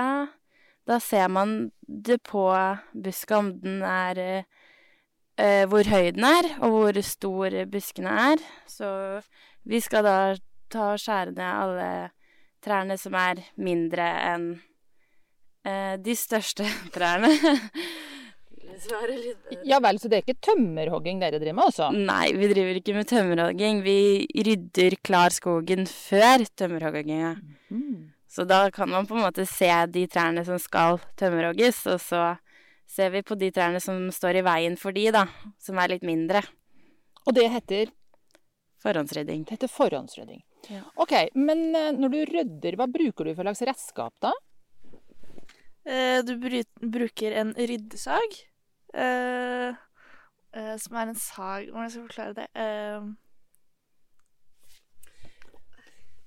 da, 0.89 1.01
ser 1.03 1.29
man 1.33 1.57
det 1.87 2.21
på 2.27 2.49
buska 2.95 3.41
om 3.41 3.53
den 3.63 3.83
er 3.87 4.23
uh, 4.31 5.65
Hvor 5.69 5.85
høy 5.85 6.13
den 6.17 6.25
er, 6.25 6.47
og 6.65 6.73
hvor 6.73 7.01
stor 7.05 7.59
buskene 7.69 8.13
er. 8.33 8.45
Så 8.71 8.89
vi 9.69 9.83
skal 9.85 10.07
da 10.07 10.19
ta 10.73 10.95
og 10.95 11.03
skjære 11.03 11.37
ned 11.37 11.51
alle 11.51 11.91
trærne 12.65 12.97
som 12.99 13.15
er 13.15 13.45
mindre 13.61 14.07
enn 14.31 14.49
Eh, 15.67 15.97
de 15.99 16.15
største 16.15 16.67
trærne. 16.95 17.33
Ja 19.67 19.79
vel, 19.83 19.99
så 20.01 20.11
det 20.11 20.19
er 20.19 20.25
ikke 20.25 20.43
tømmerhogging 20.51 21.21
dere 21.23 21.41
driver 21.41 21.57
med, 21.57 21.69
altså? 21.71 21.91
Nei, 21.95 22.27
vi 22.37 22.49
driver 22.51 22.81
ikke 22.81 22.97
med 22.97 23.09
tømmerhogging. 23.11 23.81
Vi 23.87 23.99
rydder 24.47 24.99
klar 25.07 25.35
skogen 25.35 25.87
før 25.91 26.45
tømmerhogginga. 26.59 27.35
Mm. 27.73 28.13
Så 28.37 28.45
da 28.49 28.67
kan 28.71 28.91
man 28.93 29.07
på 29.09 29.17
en 29.17 29.25
måte 29.25 29.47
se 29.49 29.71
de 29.93 30.05
trærne 30.13 30.45
som 30.45 30.59
skal 30.61 31.01
tømmerhogges, 31.17 31.85
og 31.89 32.03
så 32.05 32.25
ser 32.87 33.13
vi 33.15 33.25
på 33.27 33.37
de 33.39 33.51
trærne 33.55 33.81
som 33.83 34.11
står 34.13 34.41
i 34.41 34.47
veien 34.47 34.77
for 34.81 34.97
de, 34.97 35.09
da, 35.15 35.27
som 35.63 35.79
er 35.81 35.95
litt 35.95 36.05
mindre. 36.07 36.43
Og 37.27 37.35
det 37.37 37.49
heter? 37.51 37.95
Forhåndsrydding. 38.85 39.47
Det 39.47 39.57
heter 39.57 39.73
forhåndsrydding. 39.73 40.43
Ja. 40.71 40.83
Ok, 41.01 41.15
men 41.39 41.69
eh, 41.75 41.95
når 41.95 42.13
du 42.13 42.19
rydder, 42.31 42.77
hva 42.79 42.87
bruker 42.91 43.27
du 43.27 43.33
for 43.35 43.47
slags 43.47 43.65
redskap 43.67 44.15
da? 44.23 44.33
Eh, 45.87 46.21
du 46.27 46.35
bruker 46.83 47.39
en 47.41 47.55
ryddesag, 47.55 48.41
eh, 48.97 50.75
som 50.81 50.97
er 50.97 51.11
en 51.11 51.19
sag 51.21 51.71
Hvordan 51.71 51.91
skal 51.91 52.01
jeg 52.01 52.09
forklare 52.09 52.37
det? 52.39 52.49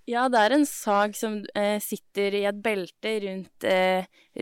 Ja, 0.09 0.23
det 0.29 0.39
er 0.41 0.53
en 0.55 0.65
sag 0.65 1.13
som 1.17 1.39
sitter 1.85 2.33
i 2.33 2.43
et 2.49 2.61
belte 2.65 3.11
rundt, 3.21 3.65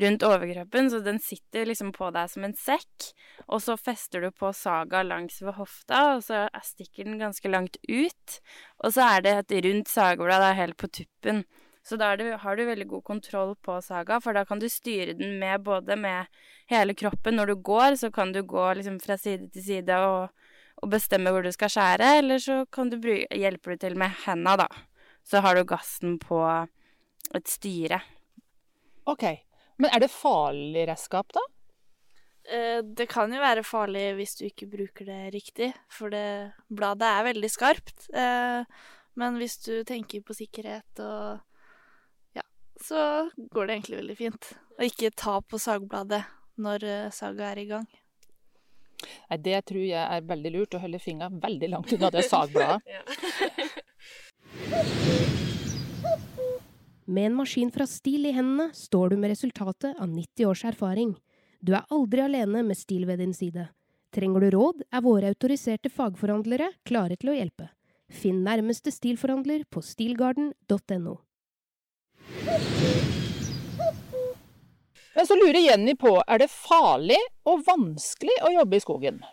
rundt, 0.03 0.24
overkroppen, 0.24 0.88
så 0.91 1.01
den 1.03 1.19
sitter 1.19 1.67
liksom 1.67 1.89
på 1.96 2.07
deg 2.15 2.31
som 2.31 2.46
en 2.48 2.55
sekk. 2.55 3.10
Og 3.51 3.60
så 3.65 3.75
fester 3.75 4.24
du 4.24 4.29
på 4.31 4.53
saga 4.55 5.03
langs 5.03 5.41
ved 5.43 5.57
hofta, 5.60 6.03
og 6.15 6.24
så 6.24 6.46
stikker 6.63 7.07
den 7.10 7.19
ganske 7.19 7.51
langt 7.51 7.75
ut. 7.84 8.39
Og 8.79 8.96
så 8.96 9.10
er 9.17 9.27
det 9.27 9.36
et 9.41 9.55
rundt 9.67 9.91
sagblad 9.91 10.48
helt 10.55 10.79
på 10.79 10.88
tuppen. 11.01 11.43
Så 11.88 11.96
da 11.96 12.10
du, 12.20 12.25
har 12.36 12.58
du 12.58 12.65
veldig 12.67 12.88
god 12.91 13.03
kontroll 13.08 13.53
på 13.63 13.77
saga, 13.82 14.20
for 14.20 14.36
da 14.36 14.44
kan 14.48 14.60
du 14.60 14.67
styre 14.67 15.13
den 15.15 15.38
med 15.39 15.63
både 15.63 15.96
med 15.96 16.27
hele 16.67 16.96
kroppen. 16.98 17.38
Når 17.39 17.53
du 17.53 17.56
går, 17.70 17.96
så 18.01 18.12
kan 18.12 18.34
du 18.36 18.41
gå 18.44 18.65
liksom 18.75 19.00
fra 19.00 19.15
side 19.20 19.48
til 19.56 19.63
side 19.63 20.00
og, 20.03 20.34
og 20.84 20.91
bestemme 20.91 21.32
hvor 21.32 21.48
du 21.48 21.51
skal 21.56 21.72
skjære, 21.72 22.10
eller 22.20 22.44
så 22.44 22.60
kan 22.75 22.91
du 22.91 23.00
bruke, 23.00 23.29
hjelper 23.32 23.75
du 23.75 23.86
til 23.86 23.96
med 24.00 24.20
henda, 24.25 24.58
da. 24.65 24.67
Så 25.27 25.39
har 25.44 25.56
du 25.56 25.63
gassen 25.67 26.20
på 26.20 26.41
et 27.36 27.48
styre. 27.48 28.01
OK. 29.08 29.24
Men 29.79 29.94
er 29.94 30.03
det 30.03 30.12
farlig 30.12 30.88
redskap, 30.89 31.32
da? 31.38 31.48
Eh, 32.51 32.84
det 32.84 33.08
kan 33.12 33.32
jo 33.32 33.39
være 33.39 33.63
farlig 33.67 34.10
hvis 34.20 34.38
du 34.39 34.48
ikke 34.48 34.70
bruker 34.75 35.08
det 35.08 35.24
riktig, 35.39 35.72
for 35.88 36.12
det 36.12 36.51
bladet 36.67 37.15
er 37.15 37.27
veldig 37.32 37.51
skarpt. 37.51 38.10
Eh, 38.12 38.63
men 39.17 39.39
hvis 39.39 39.58
du 39.63 39.86
tenker 39.88 40.24
på 40.25 40.36
sikkerhet 40.36 41.03
og 41.03 41.47
så 42.84 43.29
går 43.38 43.67
det 43.67 43.74
egentlig 43.77 43.98
veldig 44.01 44.17
fint. 44.17 44.50
Og 44.77 44.84
ikke 44.89 45.12
ta 45.17 45.39
på 45.41 45.60
sagbladet 45.62 46.24
når 46.62 46.84
uh, 46.86 47.13
saga 47.13 47.51
er 47.51 47.57
i 47.62 47.69
gang. 47.69 47.88
Nei, 49.29 49.38
det 49.46 49.60
tror 49.69 49.84
jeg 49.84 50.01
er 50.01 50.25
veldig 50.25 50.51
lurt, 50.55 50.74
å 50.74 50.81
holde 50.81 51.00
fingra 51.01 51.29
veldig 51.29 51.69
langt 51.74 51.93
unna 51.93 52.10
det 52.13 52.24
sagbladet. 52.27 52.81
med 57.07 57.25
en 57.29 57.38
maskin 57.38 57.72
fra 57.72 57.86
Stil 57.88 58.25
i 58.27 58.34
hendene 58.36 58.74
står 58.75 59.10
du 59.13 59.17
med 59.22 59.31
resultatet 59.31 59.96
av 59.96 60.07
90 60.10 60.46
års 60.50 60.65
erfaring. 60.67 61.15
Du 61.62 61.74
er 61.77 61.86
aldri 61.93 62.22
alene 62.25 62.63
med 62.65 62.77
Stil 62.77 63.05
ved 63.07 63.19
din 63.24 63.34
side. 63.38 63.69
Trenger 64.13 64.39
du 64.43 64.50
råd, 64.55 64.84
er 64.91 65.03
våre 65.05 65.29
autoriserte 65.31 65.89
fagforhandlere 65.93 66.72
klare 66.88 67.15
til 67.19 67.29
å 67.34 67.38
hjelpe. 67.38 67.69
Finn 68.07 68.43
nærmeste 68.46 68.91
stilforhandler 68.93 69.65
på 69.69 69.84
stilgarden.no. 69.84 71.26
Men 75.17 75.27
så 75.27 75.36
lurer 75.36 75.57
Jenny 75.63 75.96
på, 75.98 76.12
er 76.27 76.43
det 76.43 76.51
farlig 76.53 77.17
og 77.50 77.63
vanskelig 77.65 78.36
å 78.46 78.53
jobbe 78.53 78.77
i 78.77 78.84
skogen? 78.84 79.24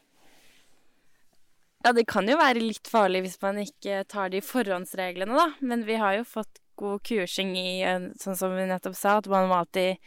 Ja, 1.84 1.92
det 1.92 2.06
kan 2.08 2.24
jo 2.24 2.38
være 2.40 2.62
litt 2.62 2.88
farlig 2.88 3.26
hvis 3.26 3.40
man 3.42 3.58
ikke 3.60 4.06
tar 4.08 4.30
de 4.32 4.40
forhåndsreglene, 4.40 5.36
da. 5.36 5.50
Men 5.60 5.84
vi 5.84 5.98
har 6.00 6.16
jo 6.16 6.24
fått 6.24 6.62
god 6.80 7.02
kursing 7.04 7.52
i, 7.60 7.82
eh, 7.84 8.06
sånn 8.20 8.38
som 8.38 8.54
vi 8.56 8.64
nettopp 8.70 8.96
sa, 8.96 9.18
at 9.20 9.28
man 9.28 9.50
må 9.50 9.58
alltid 9.60 9.98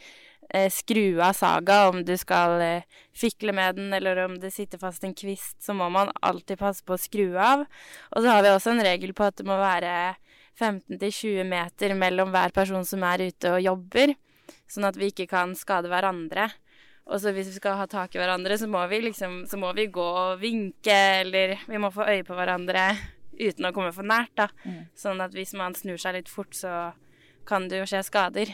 eh, 0.50 0.66
skru 0.72 1.20
av 1.22 1.36
saga 1.38 1.78
om 1.92 2.02
du 2.04 2.16
skal 2.18 2.58
eh, 2.64 2.98
fikle 3.14 3.54
med 3.54 3.78
den, 3.78 3.92
eller 3.94 4.24
om 4.24 4.34
det 4.42 4.50
sitter 4.56 4.82
fast 4.82 5.06
en 5.06 5.14
kvist, 5.14 5.60
så 5.62 5.78
må 5.78 5.86
man 5.94 6.10
alltid 6.18 6.58
passe 6.58 6.82
på 6.82 6.96
å 6.96 7.00
skru 7.00 7.36
av. 7.38 7.68
Og 8.10 8.24
så 8.24 8.34
har 8.34 8.42
vi 8.42 8.50
også 8.50 8.74
en 8.74 8.82
regel 8.82 9.14
på 9.14 9.28
at 9.30 9.38
det 9.38 9.46
må 9.46 9.62
være 9.62 9.92
15-20 10.58 11.44
meter 11.48 11.94
mellom 11.98 12.32
hver 12.34 12.54
person 12.54 12.86
som 12.86 13.04
er 13.06 13.28
ute 13.28 13.52
og 13.54 13.62
jobber, 13.62 14.14
sånn 14.68 14.88
at 14.88 14.98
vi 14.98 15.12
ikke 15.12 15.28
kan 15.30 15.54
skade 15.58 15.90
hverandre. 15.90 16.48
Og 17.08 17.22
så 17.22 17.32
hvis 17.32 17.48
vi 17.52 17.56
skal 17.56 17.78
ha 17.80 17.86
tak 17.88 18.14
i 18.14 18.20
hverandre, 18.20 18.58
så 18.60 18.66
må 18.68 18.82
vi 18.90 18.98
liksom 19.06 19.46
Så 19.48 19.56
må 19.56 19.70
vi 19.72 19.86
gå 19.88 20.04
og 20.04 20.42
vinke, 20.42 20.96
eller 21.22 21.56
vi 21.64 21.80
må 21.80 21.88
få 21.94 22.04
øye 22.04 22.26
på 22.26 22.36
hverandre 22.36 22.90
uten 23.38 23.68
å 23.68 23.72
komme 23.72 23.92
for 23.94 24.06
nært, 24.06 24.34
da. 24.36 24.48
Mm. 24.66 24.82
Sånn 24.98 25.22
at 25.22 25.32
hvis 25.36 25.54
man 25.56 25.76
snur 25.78 26.00
seg 26.00 26.18
litt 26.18 26.28
fort, 26.28 26.56
så 26.58 26.90
kan 27.48 27.68
det 27.70 27.80
jo 27.80 27.88
skje 27.88 28.02
skader. 28.04 28.52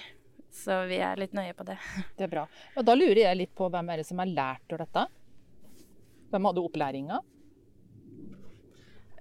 Så 0.55 0.85
vi 0.87 1.01
er 1.03 1.19
litt 1.19 1.35
nøye 1.35 1.55
på 1.57 1.67
det. 1.67 1.79
Det 2.15 2.29
er 2.29 2.31
bra. 2.31 2.45
Og 2.79 2.87
da 2.87 2.95
lurer 2.95 3.25
jeg 3.25 3.41
litt 3.41 3.55
på 3.57 3.67
hvem 3.73 3.89
er 3.91 4.03
det 4.03 4.07
som 4.07 4.21
har 4.23 4.31
lært 4.31 4.77
dette? 4.77 5.07
Hvem 6.31 6.51
hadde 6.51 6.63
opplæringa? 6.63 7.19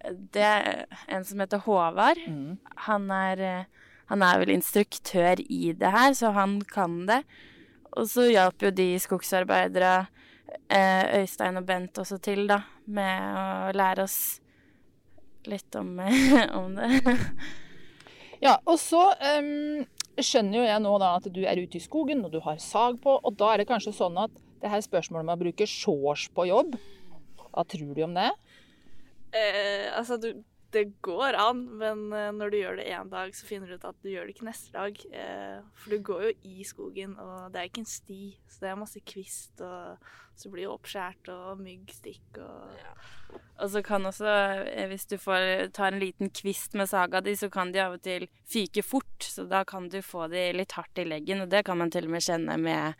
Det 0.03 0.43
er 0.43 0.85
en 1.07 1.23
som 1.27 1.39
heter 1.43 1.63
Håvard. 1.63 2.19
Mm. 2.27 2.57
Han, 2.87 3.09
er, 3.13 3.65
han 4.11 4.25
er 4.25 4.41
vel 4.41 4.53
instruktør 4.57 5.41
i 5.47 5.73
det 5.77 5.93
her, 5.95 6.13
så 6.17 6.33
han 6.35 6.59
kan 6.67 7.03
det. 7.09 7.23
Og 7.93 8.09
så 8.09 8.27
hjalp 8.31 8.65
jo 8.65 8.71
de 8.73 8.87
skogsarbeidere, 8.99 10.07
eh, 10.67 11.21
Øystein 11.21 11.59
og 11.61 11.67
Bent, 11.67 11.99
også 12.01 12.17
til, 12.23 12.47
da, 12.49 12.63
med 12.85 13.37
å 13.37 13.75
lære 13.77 14.07
oss 14.07 14.19
litt 15.49 15.75
om, 15.77 15.93
om 16.59 16.79
det. 16.79 17.19
Ja, 18.43 18.57
og 18.67 18.75
så 18.81 19.05
um, 19.39 19.83
skjønner 20.19 20.59
jo 20.59 20.65
jeg 20.65 20.83
nå 20.83 20.95
da 20.99 21.13
at 21.19 21.29
du 21.31 21.43
er 21.47 21.61
ute 21.61 21.79
i 21.79 21.83
skogen, 21.83 22.25
og 22.25 22.33
du 22.33 22.41
har 22.43 22.59
sag 22.59 22.99
på, 23.03 23.15
og 23.15 23.37
da 23.39 23.53
er 23.53 23.61
det 23.61 23.69
kanskje 23.69 23.95
sånn 23.95 24.19
at 24.19 24.33
det 24.63 24.71
her 24.71 24.83
spørsmålet 24.83 25.27
med 25.27 25.37
å 25.37 25.43
bruke 25.45 25.67
shorts 25.69 26.29
på 26.35 26.47
jobb, 26.49 26.75
hva 27.53 27.63
tror 27.69 27.93
du 27.95 28.01
om 28.03 28.17
det? 28.17 28.31
Eh, 29.33 29.89
altså, 29.97 30.17
du, 30.21 30.31
det 30.73 30.85
går 31.05 31.37
an, 31.37 31.61
men 31.79 32.03
eh, 32.13 32.31
når 32.33 32.51
du 32.51 32.57
gjør 32.57 32.79
det 32.79 32.89
én 32.89 33.09
dag, 33.11 33.33
så 33.35 33.47
finner 33.47 33.69
du 33.69 33.77
ut 33.77 33.87
at 33.87 34.01
du 34.01 34.09
gjør 34.09 34.27
det 34.27 34.35
ikke 34.35 34.49
neste 34.49 34.73
dag. 34.73 34.99
Eh, 35.13 35.61
for 35.77 35.93
du 35.93 36.05
går 36.09 36.25
jo 36.27 36.33
i 36.49 36.67
skogen, 36.67 37.15
og 37.21 37.53
det 37.53 37.61
er 37.61 37.69
ikke 37.69 37.83
en 37.83 37.89
sti, 37.89 38.21
så 38.49 38.63
det 38.65 38.71
er 38.71 38.81
masse 38.81 39.03
kvist, 39.13 39.61
og 39.61 40.11
så 40.39 40.49
blir 40.49 40.65
det 40.65 40.73
oppskåret, 40.73 41.29
og 41.29 41.61
myggstikk 41.61 42.41
og 42.41 42.79
Og 43.61 43.69
så 43.69 43.83
kan 43.85 44.05
også, 44.05 44.27
eh, 44.65 44.87
hvis 44.89 45.05
du 45.05 45.17
får, 45.21 45.69
tar 45.73 45.93
en 45.93 46.01
liten 46.01 46.29
kvist 46.29 46.73
med 46.73 46.89
saga 46.89 47.21
di, 47.21 47.35
så 47.35 47.49
kan 47.53 47.71
de 47.71 47.79
av 47.79 47.93
og 47.93 48.01
til 48.01 48.27
fyke 48.49 48.81
fort. 48.83 49.21
Så 49.21 49.45
da 49.49 49.63
kan 49.63 49.89
du 49.89 50.01
få 50.01 50.27
de 50.27 50.51
litt 50.53 50.73
hardt 50.73 50.97
i 50.97 51.05
leggen, 51.05 51.41
og 51.41 51.49
det 51.49 51.63
kan 51.65 51.77
man 51.77 51.91
til 51.93 52.09
og 52.09 52.15
med 52.17 52.25
kjenne 52.25 52.57
med, 52.57 52.93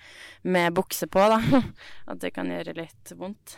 med 0.44 0.74
bukse 0.74 1.10
på, 1.10 1.26
da. 1.34 1.42
At 2.12 2.22
det 2.22 2.36
kan 2.38 2.54
gjøre 2.54 2.78
litt 2.78 3.18
vondt. 3.18 3.58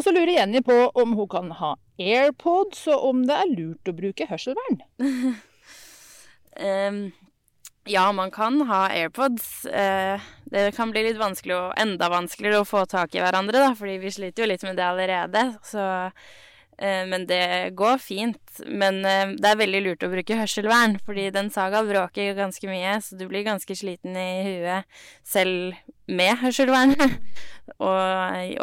Og 0.00 0.04
så 0.06 0.14
lurer 0.16 0.38
Jenny 0.38 0.62
på 0.64 0.74
om 0.96 1.10
hun 1.12 1.26
kan 1.28 1.50
ha 1.58 1.74
AirPods, 2.00 2.86
og 2.88 3.02
om 3.10 3.18
det 3.28 3.34
er 3.36 3.50
lurt 3.52 3.90
å 3.90 3.92
bruke 3.92 4.24
hørselvern. 4.30 4.78
um, 6.56 7.02
ja, 7.84 8.06
man 8.16 8.32
kan 8.32 8.62
ha 8.70 8.86
AirPods. 8.96 9.66
Uh, 9.68 10.16
det 10.48 10.70
kan 10.78 10.94
bli 10.94 11.02
litt 11.04 11.20
vanskelig 11.20 11.52
og 11.58 11.76
enda 11.84 12.08
vanskeligere 12.08 12.62
å 12.62 12.68
få 12.68 12.86
tak 12.88 13.12
i 13.12 13.20
hverandre, 13.20 13.60
da, 13.60 13.74
fordi 13.76 13.98
vi 14.00 14.14
sliter 14.16 14.46
jo 14.46 14.48
litt 14.54 14.64
med 14.64 14.80
det 14.80 14.88
allerede. 14.88 15.44
Så, 15.68 15.84
uh, 16.08 17.04
men 17.12 17.28
det 17.28 17.44
går 17.76 18.00
fint. 18.00 18.64
Men 18.64 19.04
uh, 19.04 19.36
det 19.36 19.52
er 19.52 19.62
veldig 19.66 19.84
lurt 19.84 20.08
å 20.08 20.12
bruke 20.16 20.40
hørselvern, 20.40 20.96
fordi 21.04 21.28
den 21.36 21.52
saga 21.52 21.84
bråker 21.84 22.32
ganske 22.40 22.72
mye, 22.72 22.96
så 23.04 23.20
du 23.20 23.28
blir 23.28 23.44
ganske 23.52 23.76
sliten 23.76 24.16
i 24.16 24.30
huet 24.48 25.04
selv 25.28 25.76
med 26.10 26.36
hørselvern. 26.42 26.94
og, 27.86 27.98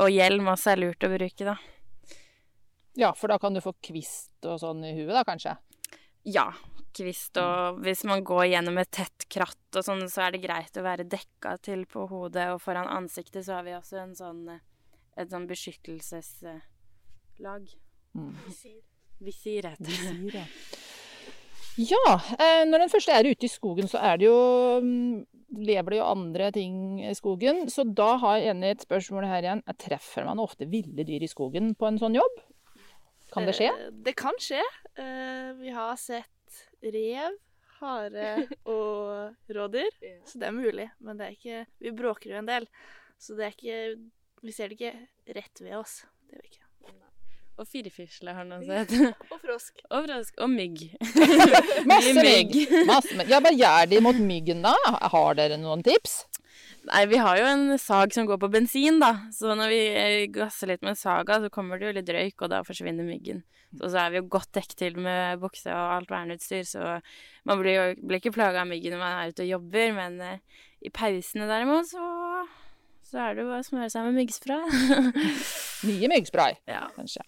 og 0.03 0.13
hjelm 0.13 0.51
også 0.53 0.73
er 0.73 0.83
lurt 0.83 1.07
å 1.07 1.11
bruke, 1.11 1.47
da. 1.47 1.57
Ja, 2.97 3.11
for 3.13 3.29
da 3.29 3.37
kan 3.41 3.53
du 3.53 3.61
få 3.61 3.75
kvist 3.83 4.47
og 4.49 4.59
sånn 4.63 4.81
i 4.87 4.95
huet, 4.97 5.13
da 5.13 5.23
kanskje? 5.27 5.53
Ja, 6.27 6.47
kvist 6.97 7.37
og 7.37 7.77
hvis 7.85 8.01
man 8.09 8.23
går 8.25 8.47
gjennom 8.51 8.79
et 8.81 8.89
tett 8.97 9.27
kratt 9.29 9.77
og 9.77 9.85
sånn, 9.85 10.01
så 10.09 10.25
er 10.25 10.33
det 10.33 10.41
greit 10.43 10.79
å 10.79 10.85
være 10.85 11.05
dekka 11.07 11.57
til 11.61 11.85
på 11.89 12.07
hodet, 12.09 12.49
og 12.55 12.63
foran 12.63 12.89
ansiktet 12.89 13.45
så 13.45 13.59
har 13.59 13.67
vi 13.67 13.77
også 13.77 14.01
en 14.01 14.15
sånn 14.17 14.41
et 15.17 15.31
sånn 15.33 15.47
beskyttelseslag. 15.49 17.71
Mm. 18.17 18.33
Visir 19.21 19.65
heter 19.65 19.83
det. 19.83 19.89
Visir, 19.89 20.35
ja. 20.37 20.45
Ja, 21.77 22.17
eh, 22.41 22.63
når 22.65 22.85
den 22.85 22.91
første 22.91 23.13
er 23.13 23.27
ute 23.29 23.45
i 23.45 23.51
skogen, 23.51 23.89
så 23.89 24.01
er 24.01 24.17
det 24.17 24.25
jo 24.25 24.37
mm, 24.81 25.25
lever 25.55 25.93
det 25.93 25.99
jo 25.99 26.09
andre 26.09 26.51
ting 26.51 26.77
i 27.05 27.13
skogen. 27.15 27.67
Så 27.69 27.85
da 27.85 28.15
har 28.23 28.39
jeg 28.41 28.57
et 28.65 28.85
spørsmål 28.85 29.27
her 29.29 29.45
igjen. 29.45 29.63
Treffer 29.79 30.27
man 30.27 30.41
ofte 30.43 30.67
ville 30.69 31.05
dyr 31.07 31.23
i 31.23 31.31
skogen 31.31 31.73
på 31.77 31.89
en 31.89 31.99
sånn 32.01 32.17
jobb? 32.17 32.41
Kan 33.33 33.47
det 33.47 33.57
skje? 33.57 33.71
Eh, 33.71 33.89
det 34.05 34.15
kan 34.19 34.37
skje. 34.41 34.63
Eh, 34.97 35.53
vi 35.59 35.73
har 35.75 35.95
sett 36.01 36.61
rev, 36.81 37.37
hare 37.79 38.29
og 38.75 39.53
rådyr, 39.53 39.99
så 40.25 40.41
det 40.41 40.49
er 40.49 40.55
mulig. 40.55 40.89
Men 40.99 41.19
det 41.19 41.27
er 41.27 41.37
ikke 41.37 41.65
Vi 41.83 41.97
bråker 41.97 42.33
jo 42.33 42.39
en 42.41 42.49
del, 42.49 42.69
så 43.21 43.37
det 43.37 43.49
er 43.49 43.57
ikke 43.57 43.81
Vi 44.45 44.53
ser 44.55 44.71
det 44.71 44.79
ikke 44.79 45.35
rett 45.37 45.61
ved 45.61 45.77
oss. 45.79 46.01
Det 46.25 46.37
gjør 46.37 46.47
vi 46.47 46.55
ikke. 46.55 46.63
Og 47.57 47.65
firfisle 47.65 48.33
har 48.37 48.45
noen 48.45 48.65
sett. 48.67 48.91
Og 49.33 49.39
frosk. 49.41 49.79
Og 49.89 50.05
frosk. 50.05 50.33
Og 50.45 50.49
mygg. 50.51 50.83
Masse 51.89 52.13
mygg! 52.19 52.57
Masse 52.85 53.17
mygg. 53.17 53.31
Ja, 53.33 53.41
Hva 53.41 53.53
gjør 53.53 53.87
de 53.89 54.01
mot 54.05 54.19
myggen 54.21 54.61
da? 54.65 54.75
Har 55.09 55.37
dere 55.39 55.57
noen 55.57 55.81
tips? 55.85 56.19
Nei, 56.87 57.03
vi 57.09 57.17
har 57.19 57.39
jo 57.39 57.47
en 57.49 57.79
sag 57.81 58.13
som 58.15 58.27
går 58.29 58.37
på 58.39 58.49
bensin, 58.53 58.99
da. 59.01 59.09
Så 59.33 59.55
når 59.57 59.71
vi 59.73 59.79
eh, 59.89 60.25
gasser 60.31 60.69
litt 60.71 60.85
med 60.85 60.99
saga, 60.99 61.39
så 61.43 61.49
kommer 61.53 61.79
det 61.79 61.89
jo 61.89 61.95
litt 61.97 62.11
røyk, 62.13 62.45
og 62.45 62.51
da 62.53 62.61
forsvinner 62.67 63.07
myggen. 63.07 63.41
Så, 63.73 63.89
så 63.91 64.03
er 64.05 64.13
vi 64.13 64.21
jo 64.21 64.29
godt 64.37 64.53
dekket 64.55 64.77
til 64.79 64.99
med 65.03 65.41
bukse 65.41 65.73
og 65.73 65.95
alt 65.97 66.13
verneutstyr, 66.13 66.63
så 66.69 66.99
man 67.49 67.59
blir 67.59 67.75
jo 67.75 67.87
blir 67.99 68.21
ikke 68.21 68.35
plaga 68.37 68.63
av 68.63 68.69
myggen 68.69 68.95
når 68.95 69.03
man 69.03 69.17
er 69.17 69.33
ute 69.33 69.43
og 69.43 69.51
jobber, 69.57 69.91
men 69.97 70.21
eh, 70.23 70.61
i 70.87 70.93
pausene 70.93 71.49
derimot, 71.49 71.89
så, 71.89 72.05
så 73.09 73.25
er 73.25 73.35
det 73.35 73.43
jo 73.43 73.51
bare 73.51 73.65
å 73.65 73.67
smøre 73.67 73.89
seg 73.91 74.07
med 74.07 74.21
myggspray. 74.21 75.25
Mye 75.89 76.13
myggspray, 76.13 76.61
ja. 76.71 76.85
kanskje. 76.95 77.25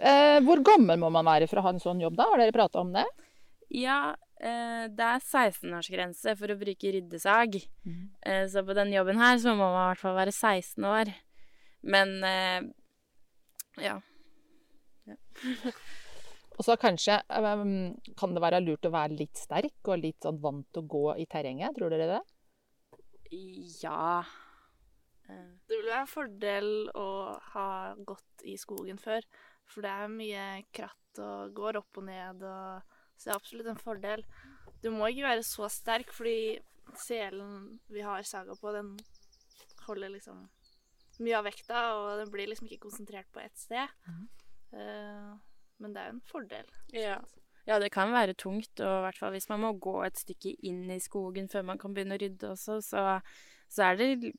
Eh, 0.00 0.38
hvor 0.46 0.62
gammel 0.64 1.00
må 1.00 1.10
man 1.12 1.26
være 1.28 1.48
for 1.50 1.60
å 1.60 1.66
ha 1.66 1.72
en 1.74 1.82
sånn 1.82 2.00
jobb, 2.00 2.16
da? 2.16 2.28
Har 2.30 2.40
dere 2.40 2.54
prata 2.54 2.80
om 2.80 2.92
det? 2.94 3.04
Ja, 3.72 4.14
eh, 4.40 4.86
det 4.92 5.08
er 5.08 5.20
16-årsgrense 5.20 6.36
for 6.38 6.52
å 6.52 6.58
bruke 6.60 6.92
ryddesag. 6.94 7.58
Mm. 7.84 8.04
Eh, 8.24 8.44
så 8.52 8.64
på 8.64 8.76
den 8.78 8.92
jobben 8.94 9.20
her 9.20 9.36
så 9.42 9.52
må 9.56 9.68
man 9.68 9.82
i 9.82 9.88
hvert 9.90 10.04
fall 10.04 10.16
være 10.16 10.32
16 10.32 10.88
år. 10.88 11.12
Men 11.82 12.16
eh, 12.24 12.60
ja. 13.82 13.98
Og 16.58 16.66
så 16.66 16.76
kanskje 16.76 17.16
kan 17.26 18.34
det 18.36 18.42
være 18.44 18.60
lurt 18.62 18.86
å 18.86 18.92
være 18.92 19.16
litt 19.18 19.40
sterk 19.40 19.88
og 19.88 20.02
litt 20.02 20.22
sånn 20.22 20.40
vant 20.42 20.66
til 20.70 20.84
å 20.84 20.90
gå 20.92 21.06
i 21.22 21.26
terrenget. 21.26 21.74
Tror 21.78 21.90
dere 21.90 22.08
det? 22.10 22.20
Ja. 23.82 24.20
Eh, 25.28 25.48
Det 25.66 25.78
vil 25.78 25.88
være 25.88 26.04
en 26.04 26.10
fordel 26.10 26.68
å 26.94 27.08
ha 27.54 27.68
gått 27.96 28.44
i 28.44 28.58
skogen 28.60 29.00
før, 29.00 29.24
for 29.72 29.84
det 29.84 29.92
er 29.92 30.12
mye 30.12 30.46
kratt 30.74 31.22
og 31.22 31.54
går 31.56 31.80
opp 31.80 32.00
og 32.00 32.06
ned, 32.08 32.44
og, 32.46 32.98
så 33.16 33.28
det 33.28 33.32
er 33.32 33.40
absolutt 33.40 33.70
en 33.72 33.80
fordel. 33.80 34.24
Du 34.82 34.90
må 34.94 35.08
ikke 35.10 35.28
være 35.28 35.44
så 35.46 35.68
sterk, 35.70 36.12
fordi 36.14 36.58
selen 36.98 37.78
vi 37.92 38.02
har 38.04 38.24
saga 38.26 38.56
på, 38.58 38.72
den 38.74 38.96
holder 39.86 40.12
liksom 40.14 40.42
mye 41.22 41.38
av 41.38 41.46
vekta, 41.46 41.84
og 41.98 42.08
den 42.22 42.32
blir 42.32 42.50
liksom 42.50 42.68
ikke 42.68 42.86
konsentrert 42.88 43.28
på 43.32 43.42
ett 43.42 43.58
sted. 43.58 43.92
Eh, 44.72 45.30
men 45.82 45.94
det 45.94 46.02
er 46.02 46.10
jo 46.10 46.16
en 46.16 46.26
fordel. 46.30 46.74
Ja. 46.94 47.18
ja, 47.68 47.78
det 47.82 47.92
kan 47.94 48.12
være 48.14 48.36
tungt, 48.38 48.72
og 48.80 48.98
i 48.98 49.04
hvert 49.06 49.20
fall 49.20 49.34
hvis 49.36 49.48
man 49.52 49.62
må 49.64 49.72
gå 49.82 49.98
et 50.06 50.18
stykke 50.20 50.54
inn 50.66 50.86
i 50.90 51.00
skogen 51.02 51.50
før 51.52 51.66
man 51.72 51.80
kan 51.80 51.94
begynne 51.94 52.18
å 52.18 52.22
rydde 52.22 52.52
også, 52.54 52.80
så, 52.86 53.06
så 53.70 53.90
er 53.90 54.00
det 54.00 54.32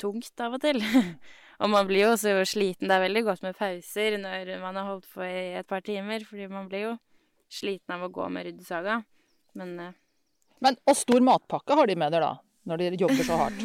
tungt 0.00 0.40
av 0.40 0.56
og 0.58 0.64
til. 0.64 0.80
og 1.62 1.70
man 1.70 1.86
blir 1.86 2.06
jo 2.06 2.12
også 2.16 2.34
sliten. 2.48 2.90
Det 2.90 2.96
er 2.96 3.04
veldig 3.04 3.22
godt 3.28 3.44
med 3.46 3.56
pauser 3.58 4.18
når 4.18 4.52
man 4.62 4.78
har 4.78 4.88
holdt 4.88 5.08
på 5.12 5.22
i 5.22 5.52
et 5.60 5.68
par 5.68 5.84
timer, 5.86 6.24
fordi 6.26 6.48
man 6.50 6.68
blir 6.70 6.88
jo 6.88 6.94
sliten 7.52 7.94
av 7.94 8.06
å 8.06 8.10
gå 8.12 8.26
med 8.32 8.48
ryddesaga. 8.48 9.02
Men 9.58 9.76
uh... 9.78 9.92
Men, 10.62 10.78
og 10.86 10.94
stor 10.94 11.22
matpakke 11.26 11.74
har 11.78 11.90
de 11.90 11.96
med 11.98 12.14
dere 12.14 12.28
da, 12.30 12.34
når 12.70 12.82
de 12.82 13.02
jobber 13.02 13.26
så 13.26 13.38
hardt. 13.40 13.64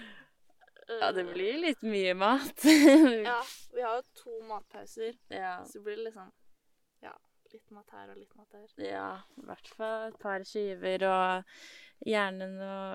ja, 1.02 1.10
det 1.12 1.26
blir 1.28 1.58
litt 1.60 1.84
mye 1.84 2.14
mat. 2.16 2.64
Ja, 3.28 3.40
vi 3.74 3.84
har 3.84 3.98
jo 3.98 4.22
to 4.22 4.38
matpauser, 4.48 5.16
ja. 5.28 5.58
så 5.68 5.82
blir 5.84 5.98
det 6.00 6.08
liksom 6.08 6.30
ja, 7.04 7.12
litt 7.52 7.76
mat 7.76 7.92
her 7.96 8.14
og 8.14 8.16
litt 8.16 8.32
mat 8.38 8.56
der. 8.56 8.70
Ja, 8.80 9.10
i 9.36 9.44
hvert 9.50 9.68
fall 9.76 10.08
et 10.08 10.18
par 10.22 10.44
skiver, 10.48 11.04
og 11.10 12.08
gjerne 12.08 12.48
noe 12.54 12.88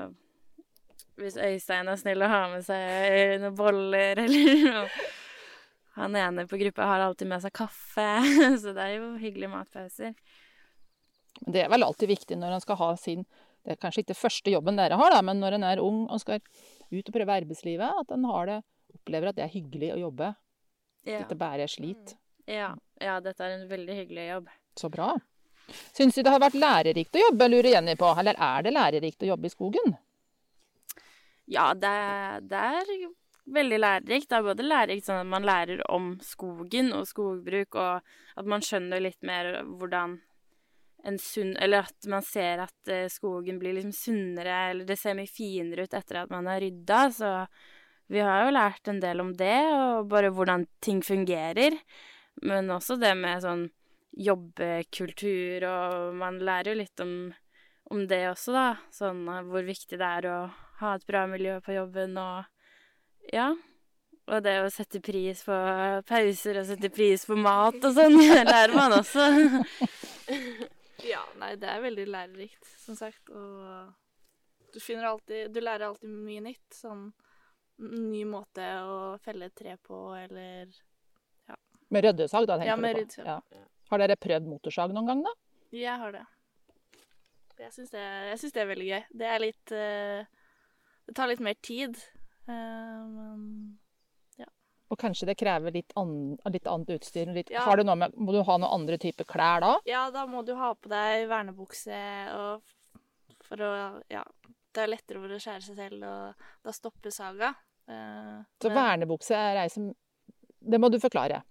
Hvis 1.19 1.35
Øystein 1.37 1.89
er 1.91 1.99
snill 1.99 2.23
og 2.23 2.31
har 2.31 2.47
med 2.53 2.63
seg 2.65 3.41
noen 3.41 3.57
boller 3.57 4.21
eller 4.23 4.63
noe. 4.67 5.09
Han 5.97 6.15
ene 6.15 6.45
på 6.47 6.57
gruppa 6.61 6.87
har 6.87 7.03
alltid 7.03 7.27
med 7.27 7.43
seg 7.43 7.53
kaffe, 7.55 8.07
så 8.61 8.71
det 8.75 8.83
er 8.85 8.93
jo 8.95 9.09
hyggelige 9.19 9.51
matpauser. 9.51 10.13
Men 11.41 11.55
det 11.55 11.63
er 11.65 11.71
vel 11.73 11.83
alltid 11.83 12.11
viktig 12.11 12.37
når 12.39 12.55
en 12.55 12.63
skal 12.63 12.79
ha 12.79 12.91
sin 12.99 13.25
Det 13.61 13.75
er 13.75 13.79
kanskje 13.81 14.01
ikke 14.05 14.17
første 14.17 14.51
jobben 14.53 14.79
dere 14.79 14.97
har, 14.97 15.11
da, 15.13 15.19
men 15.21 15.37
når 15.37 15.57
en 15.57 15.65
er 15.67 15.81
ung 15.83 16.05
og 16.09 16.21
skal 16.23 16.39
ut 16.41 17.09
og 17.11 17.13
prøve 17.13 17.35
arbeidslivet, 17.43 17.99
at 18.01 18.13
en 18.15 18.23
har 18.25 18.47
det, 18.49 18.55
opplever 18.95 19.29
at 19.29 19.37
det 19.37 19.43
er 19.45 19.51
hyggelig 19.53 19.91
å 19.93 19.99
jobbe. 20.07 20.31
Ja. 21.05 21.19
Dette 21.21 21.37
bare 21.37 21.67
er 21.67 21.71
slit. 21.71 22.15
Ja. 22.49 22.71
ja, 22.97 23.19
dette 23.21 23.45
er 23.45 23.59
en 23.59 23.67
veldig 23.69 23.97
hyggelig 23.99 24.25
jobb. 24.31 24.49
Så 24.81 24.89
bra. 24.89 25.11
Syns 25.93 26.17
du 26.17 26.23
det 26.23 26.33
har 26.33 26.41
vært 26.41 26.57
lærerikt 26.57 27.15
å 27.15 27.21
jobbe, 27.27 27.47
lurer 27.53 27.69
Jenny 27.75 27.95
på. 27.99 28.09
Eller 28.17 28.39
er 28.41 28.65
det 28.65 28.73
lærerikt 28.73 29.27
å 29.27 29.29
jobbe 29.29 29.47
i 29.47 29.53
skogen? 29.53 29.93
Ja, 31.49 31.71
det, 31.73 31.95
det 32.51 32.57
er 32.57 32.91
veldig 33.51 33.79
lærerikt. 33.81 34.29
Det 34.29 34.37
er 34.37 34.45
både 34.45 34.65
lærerikt 34.65 35.07
sånn 35.07 35.23
at 35.23 35.31
man 35.31 35.47
lærer 35.47 35.81
om 35.91 36.13
skogen 36.25 36.91
og 36.95 37.07
skogbruk, 37.09 37.75
og 37.75 38.01
at 38.37 38.49
man 38.49 38.63
skjønner 38.65 39.03
litt 39.03 39.21
mer 39.25 39.57
hvordan 39.65 40.19
en 41.03 41.17
sunn 41.17 41.55
Eller 41.57 41.87
at 41.87 42.05
man 42.05 42.21
ser 42.21 42.61
at 42.61 42.89
eh, 42.91 43.07
skogen 43.09 43.57
blir 43.57 43.73
liksom 43.73 43.93
sunnere, 43.95 44.57
eller 44.69 44.85
det 44.85 44.99
ser 45.01 45.15
mye 45.17 45.29
finere 45.29 45.87
ut 45.87 45.95
etter 45.97 46.19
at 46.21 46.29
man 46.29 46.45
har 46.45 46.61
rydda. 46.61 46.99
Så 47.15 47.31
vi 48.11 48.21
har 48.21 48.45
jo 48.45 48.53
lært 48.53 48.91
en 48.91 48.99
del 49.01 49.23
om 49.23 49.31
det, 49.33 49.59
og 49.73 50.09
bare 50.11 50.29
hvordan 50.29 50.67
ting 50.83 51.01
fungerer. 51.01 51.77
Men 52.45 52.69
også 52.69 52.99
det 53.01 53.15
med 53.17 53.41
sånn 53.41 53.65
jobbekultur, 54.11 55.65
og 55.65 56.17
man 56.19 56.37
lærer 56.43 56.73
jo 56.73 56.81
litt 56.83 57.03
om, 57.03 57.15
om 57.89 58.05
det 58.05 58.25
også, 58.29 58.53
da. 58.53 58.67
Sånn 58.93 59.25
eh, 59.25 59.45
hvor 59.49 59.65
viktig 59.65 59.97
det 59.97 60.11
er 60.19 60.29
å 60.29 60.39
ha 60.81 60.95
et 60.97 61.05
bra 61.07 61.25
miljø 61.29 61.59
på 61.65 61.75
jobben 61.77 62.17
og 62.21 62.45
Ja. 63.33 63.51
Og 64.31 64.43
det 64.45 64.53
å 64.63 64.67
sette 64.71 65.01
pris 65.03 65.41
på 65.43 65.55
pauser 66.07 66.59
og 66.61 66.67
sette 66.69 66.91
pris 66.93 67.25
på 67.27 67.35
mat 67.35 67.75
og 67.83 67.95
sånn, 67.97 68.15
lærer 68.51 68.75
man 68.77 68.93
også. 68.99 69.25
Ja, 71.01 71.23
nei, 71.41 71.55
det 71.57 71.65
er 71.65 71.81
veldig 71.81 72.03
lærerikt, 72.13 72.67
som 72.83 72.93
sagt. 72.95 73.29
Og 73.33 74.69
du 74.71 74.77
finner 74.79 75.07
alltid 75.09 75.49
Du 75.51 75.57
lærer 75.63 75.87
alltid 75.87 76.11
mye 76.13 76.43
nytt. 76.45 76.67
Sånn 76.77 77.07
ny 77.81 78.21
måte 78.29 78.61
å 78.85 78.97
felle 79.25 79.47
et 79.49 79.55
tre 79.57 79.73
på, 79.81 79.97
eller 80.13 80.69
ja. 81.49 81.57
Med 81.89 82.05
røddesag, 82.05 82.45
da, 82.45 82.59
tenker 82.59 82.69
Ja, 82.69 82.75
du 82.77 82.83
med 82.85 82.93
på. 82.93 82.99
røddesag. 83.01 83.25
Ja. 83.25 83.65
Har 83.89 84.03
dere 84.03 84.19
prøvd 84.21 84.45
motorsag 84.51 84.93
noen 84.93 85.09
gang, 85.09 85.23
da? 85.25 85.33
Jeg 85.73 85.97
har 86.03 86.13
det. 86.13 86.21
Jeg 87.61 87.73
syns 87.73 87.91
det, 87.93 88.05
det 88.53 88.61
er 88.61 88.69
veldig 88.69 88.87
gøy. 88.91 89.01
Det 89.23 89.27
er 89.33 89.41
litt 89.41 89.73
eh, 89.73 90.29
Det 91.11 91.15
tar 91.19 91.27
litt 91.27 91.41
mer 91.43 91.57
tid. 91.59 91.97
men 92.47 93.41
ja. 94.39 94.45
Og 94.91 94.97
kanskje 94.99 95.27
det 95.27 95.35
krever 95.41 95.73
litt, 95.75 95.91
an, 95.99 96.37
litt 96.47 96.67
annet 96.71 96.93
utstyr? 96.95 97.33
Litt, 97.35 97.49
Ja. 97.51 97.65
har 97.67 97.75
du 97.77 97.83
med, 97.83 98.15
må 98.15 98.31
du 98.31 98.39
ha 98.47 98.55
noen 98.57 98.71
andre 98.79 98.97
typer 98.97 99.27
klær 99.27 99.59
da? 99.59 99.73
ja, 99.85 100.05
da 100.11 100.23
må 100.25 100.45
du 100.47 100.53
ha 100.55 100.73
på 100.73 100.87
deg 100.87 101.27
vernebukse 101.27 101.99
og 102.31 102.63
for 103.43 103.57
å 103.57 104.01
Ja. 104.09 104.23
Det 104.73 104.83
er 104.85 104.87
lettere 104.87 105.19
for 105.19 105.27
å 105.35 105.39
skjære 105.43 105.63
seg 105.65 105.75
selv, 105.75 106.03
og 106.07 106.35
da 106.63 106.71
stopper 106.71 107.11
saga. 107.11 107.49
Eh, 107.89 108.43
Så 108.61 108.69
men- 108.71 108.77
vernebukse 108.77 109.35
er 109.35 109.57
ei 109.63 109.67
som 109.67 109.93
Det 110.63 110.79
må 110.79 110.89
du 110.91 110.97
forklare. 110.99 111.41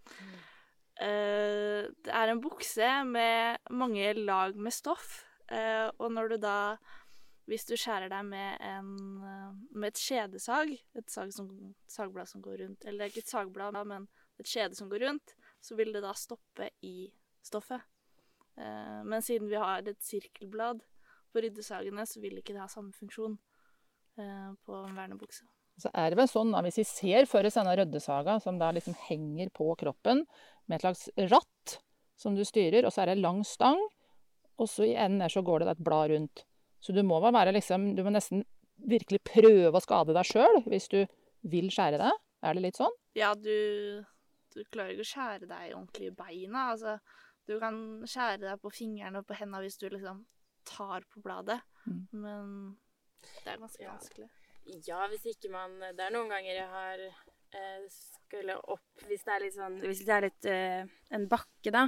Eh, 1.01 1.83
det 2.05 2.13
er 2.13 2.29
en 2.31 2.41
bukse 2.41 3.05
med 3.05 3.59
mange 3.71 4.15
lag 4.25 4.55
med 4.57 4.73
stoff, 4.73 5.25
eh, 5.51 5.91
og 5.99 6.13
når 6.13 6.29
du 6.31 6.37
da 6.39 6.77
Hvis 7.51 7.67
du 7.67 7.75
skjærer 7.75 8.11
deg 8.13 8.27
med, 8.29 8.61
en, 8.63 8.91
eh, 9.27 9.55
med 9.75 9.91
et 9.91 9.99
skjedesag, 10.01 10.77
et 10.95 11.11
sag 11.11 11.33
som, 11.35 11.49
sagblad 11.91 12.29
som 12.31 12.45
går 12.45 12.61
rundt 12.63 12.85
Eller 12.87 13.11
ikke 13.11 13.25
et 13.25 13.33
sagblad, 13.33 13.75
men 13.91 14.07
et 14.39 14.47
skjede 14.47 14.79
som 14.79 14.91
går 14.91 15.03
rundt, 15.03 15.35
så 15.61 15.75
vil 15.79 15.91
det 15.93 16.05
da 16.05 16.13
stoppe 16.17 16.71
i 16.87 17.11
stoffet. 17.43 17.83
Eh, 18.55 19.01
men 19.05 19.23
siden 19.23 19.51
vi 19.51 19.59
har 19.59 19.83
et 19.83 20.03
sirkelblad 20.05 20.85
på 21.33 21.43
ryddesagene, 21.43 22.07
så 22.07 22.23
vil 22.23 22.39
ikke 22.39 22.55
det 22.55 22.63
ha 22.63 22.69
samme 22.71 22.95
funksjon 22.97 23.37
eh, 24.19 24.51
på 24.67 24.83
en 24.85 24.97
vernebukse. 24.97 25.47
Så 25.81 25.91
er 25.97 26.13
det 26.13 26.19
vel 26.21 26.29
sånn 26.29 26.53
at 26.55 26.67
Hvis 26.67 26.81
vi 26.83 26.87
ser 26.89 27.29
for 27.31 27.47
oss 27.47 27.57
denne 27.57 27.75
røddesaga 27.79 28.37
som 28.45 28.59
da 28.61 28.71
liksom 28.77 28.97
henger 29.09 29.51
på 29.55 29.73
kroppen 29.81 30.27
med 30.69 30.77
et 30.77 30.85
slags 30.85 31.09
ratt 31.33 31.81
som 32.21 32.37
du 32.37 32.45
styrer, 32.45 32.85
og 32.85 32.93
så 32.93 33.03
er 33.03 33.11
det 33.11 33.19
en 33.19 33.25
lang 33.25 33.43
stang, 33.49 33.81
og 34.61 34.69
så 34.69 34.85
i 34.85 34.95
enden 34.95 35.25
der 35.25 35.33
så 35.33 35.43
går 35.43 35.63
det 35.63 35.73
et 35.73 35.85
blad 35.87 36.13
rundt. 36.13 36.45
Så 36.81 36.95
du 36.97 37.03
må 37.05 37.19
vel 37.21 37.35
være 37.37 37.53
liksom 37.53 37.91
Du 37.97 38.03
må 38.07 38.11
nesten 38.15 38.45
virkelig 38.89 39.21
prøve 39.29 39.77
å 39.77 39.83
skade 39.85 40.15
deg 40.17 40.25
sjøl 40.25 40.63
hvis 40.67 40.87
du 40.89 41.03
vil 41.51 41.69
skjære 41.73 41.99
deg. 42.01 42.21
Er 42.43 42.57
det 42.57 42.63
litt 42.65 42.79
sånn? 42.81 42.95
Ja, 43.19 43.35
du, 43.37 44.01
du 44.55 44.61
klarer 44.73 44.95
ikke 44.95 45.05
å 45.05 45.11
skjære 45.11 45.49
deg 45.51 45.75
ordentlig 45.77 46.09
i 46.09 46.15
beina. 46.17 46.71
Altså, 46.73 46.95
du 47.49 47.59
kan 47.61 47.77
skjære 48.09 48.41
deg 48.47 48.61
på 48.63 48.73
fingrene 48.73 49.21
og 49.21 49.27
på 49.29 49.37
hendene 49.37 49.61
hvis 49.67 49.77
du 49.81 49.89
liksom 49.93 50.23
tar 50.69 51.05
på 51.13 51.21
bladet. 51.25 51.59
Mm. 51.85 52.01
Men 52.13 52.55
det 53.45 53.53
er 53.53 53.61
ganske 53.61 53.85
Ja. 53.85 53.93
vanskelig. 53.97 54.31
Ja, 54.87 55.03
hvis 55.09 55.25
ikke 55.35 55.51
man 55.53 55.79
Det 55.81 56.01
er 56.05 56.13
noen 56.13 56.29
ganger 56.31 56.53
jeg 56.55 56.69
har 56.69 57.01
eh, 57.01 57.87
skulle 57.91 58.57
opp 58.71 59.05
Hvis 59.09 59.25
det 59.25 59.33
er 59.35 59.41
litt 59.43 59.55
sånn 59.57 59.79
Hvis 59.81 60.03
det 60.05 60.13
er 60.15 60.25
litt 60.27 60.45
eh, 60.47 60.85
en 61.17 61.25
bakke, 61.29 61.73
da. 61.75 61.87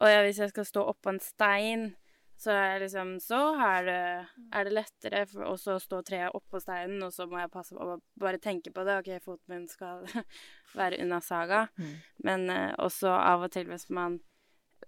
Og 0.00 0.08
jeg, 0.08 0.22
hvis 0.28 0.38
jeg 0.42 0.52
skal 0.54 0.64
stå 0.68 0.84
oppå 0.94 1.10
en 1.12 1.20
stein, 1.20 1.82
så 2.36 2.78
liksom 2.78 3.20
Så 3.20 3.38
er 3.62 3.84
det, 3.84 4.26
er 4.52 4.66
det 4.66 4.74
lettere 4.74 5.24
for 5.30 5.46
også 5.54 5.76
å 5.76 5.82
stå 5.82 6.02
treet 6.06 6.34
oppå 6.34 6.60
steinen, 6.60 7.02
og 7.06 7.14
så 7.14 7.28
må 7.30 7.38
jeg 7.40 7.52
passe 7.52 7.76
på 7.76 7.80
å 7.80 7.98
bare 8.20 8.42
tenke 8.42 8.72
på 8.74 8.84
det. 8.84 8.98
OK, 9.00 9.10
foten 9.24 9.54
min 9.54 9.66
skal 9.70 10.04
være 10.78 11.00
unna 11.04 11.20
saga. 11.24 11.66
Mm. 11.78 11.94
Men 12.26 12.46
eh, 12.52 12.70
også 12.82 13.12
av 13.14 13.46
og 13.46 13.54
til 13.54 13.70
hvis 13.70 13.88
man 13.94 14.18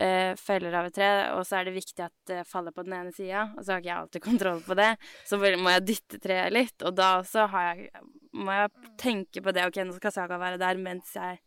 eh, 0.02 0.34
feller 0.40 0.74
av 0.76 0.90
et 0.90 0.98
tre, 0.98 1.10
og 1.36 1.46
så 1.46 1.60
er 1.60 1.68
det 1.68 1.76
viktig 1.78 2.04
at 2.04 2.14
det 2.28 2.44
faller 2.48 2.74
på 2.74 2.84
den 2.86 2.98
ene 2.98 3.14
sida, 3.16 3.48
og 3.54 3.62
så 3.62 3.74
har 3.74 3.82
ikke 3.82 3.92
jeg 3.92 4.02
alltid 4.02 4.26
kontroll 4.26 4.62
på 4.66 4.78
det, 4.78 4.92
så 5.28 5.40
må 5.40 5.74
jeg 5.76 5.86
dytte 5.92 6.22
treet 6.22 6.54
litt, 6.54 6.76
og 6.82 6.96
da 6.98 7.10
også 7.22 7.48
har 7.54 7.68
jeg, 7.72 8.06
må 8.36 8.56
jeg 8.58 8.94
tenke 9.00 9.42
på 9.42 9.54
det. 9.56 9.68
OK, 9.68 9.82
nå 9.86 9.96
skal 9.96 10.14
saga 10.14 10.40
være 10.42 10.60
der 10.62 10.80
mens 10.80 11.14
jeg 11.16 11.40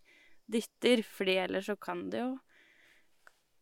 dytter, 0.50 1.04
fordi 1.06 1.38
ellers 1.44 1.70
så 1.70 1.78
kan 1.78 2.08
det 2.10 2.24
jo 2.24 2.32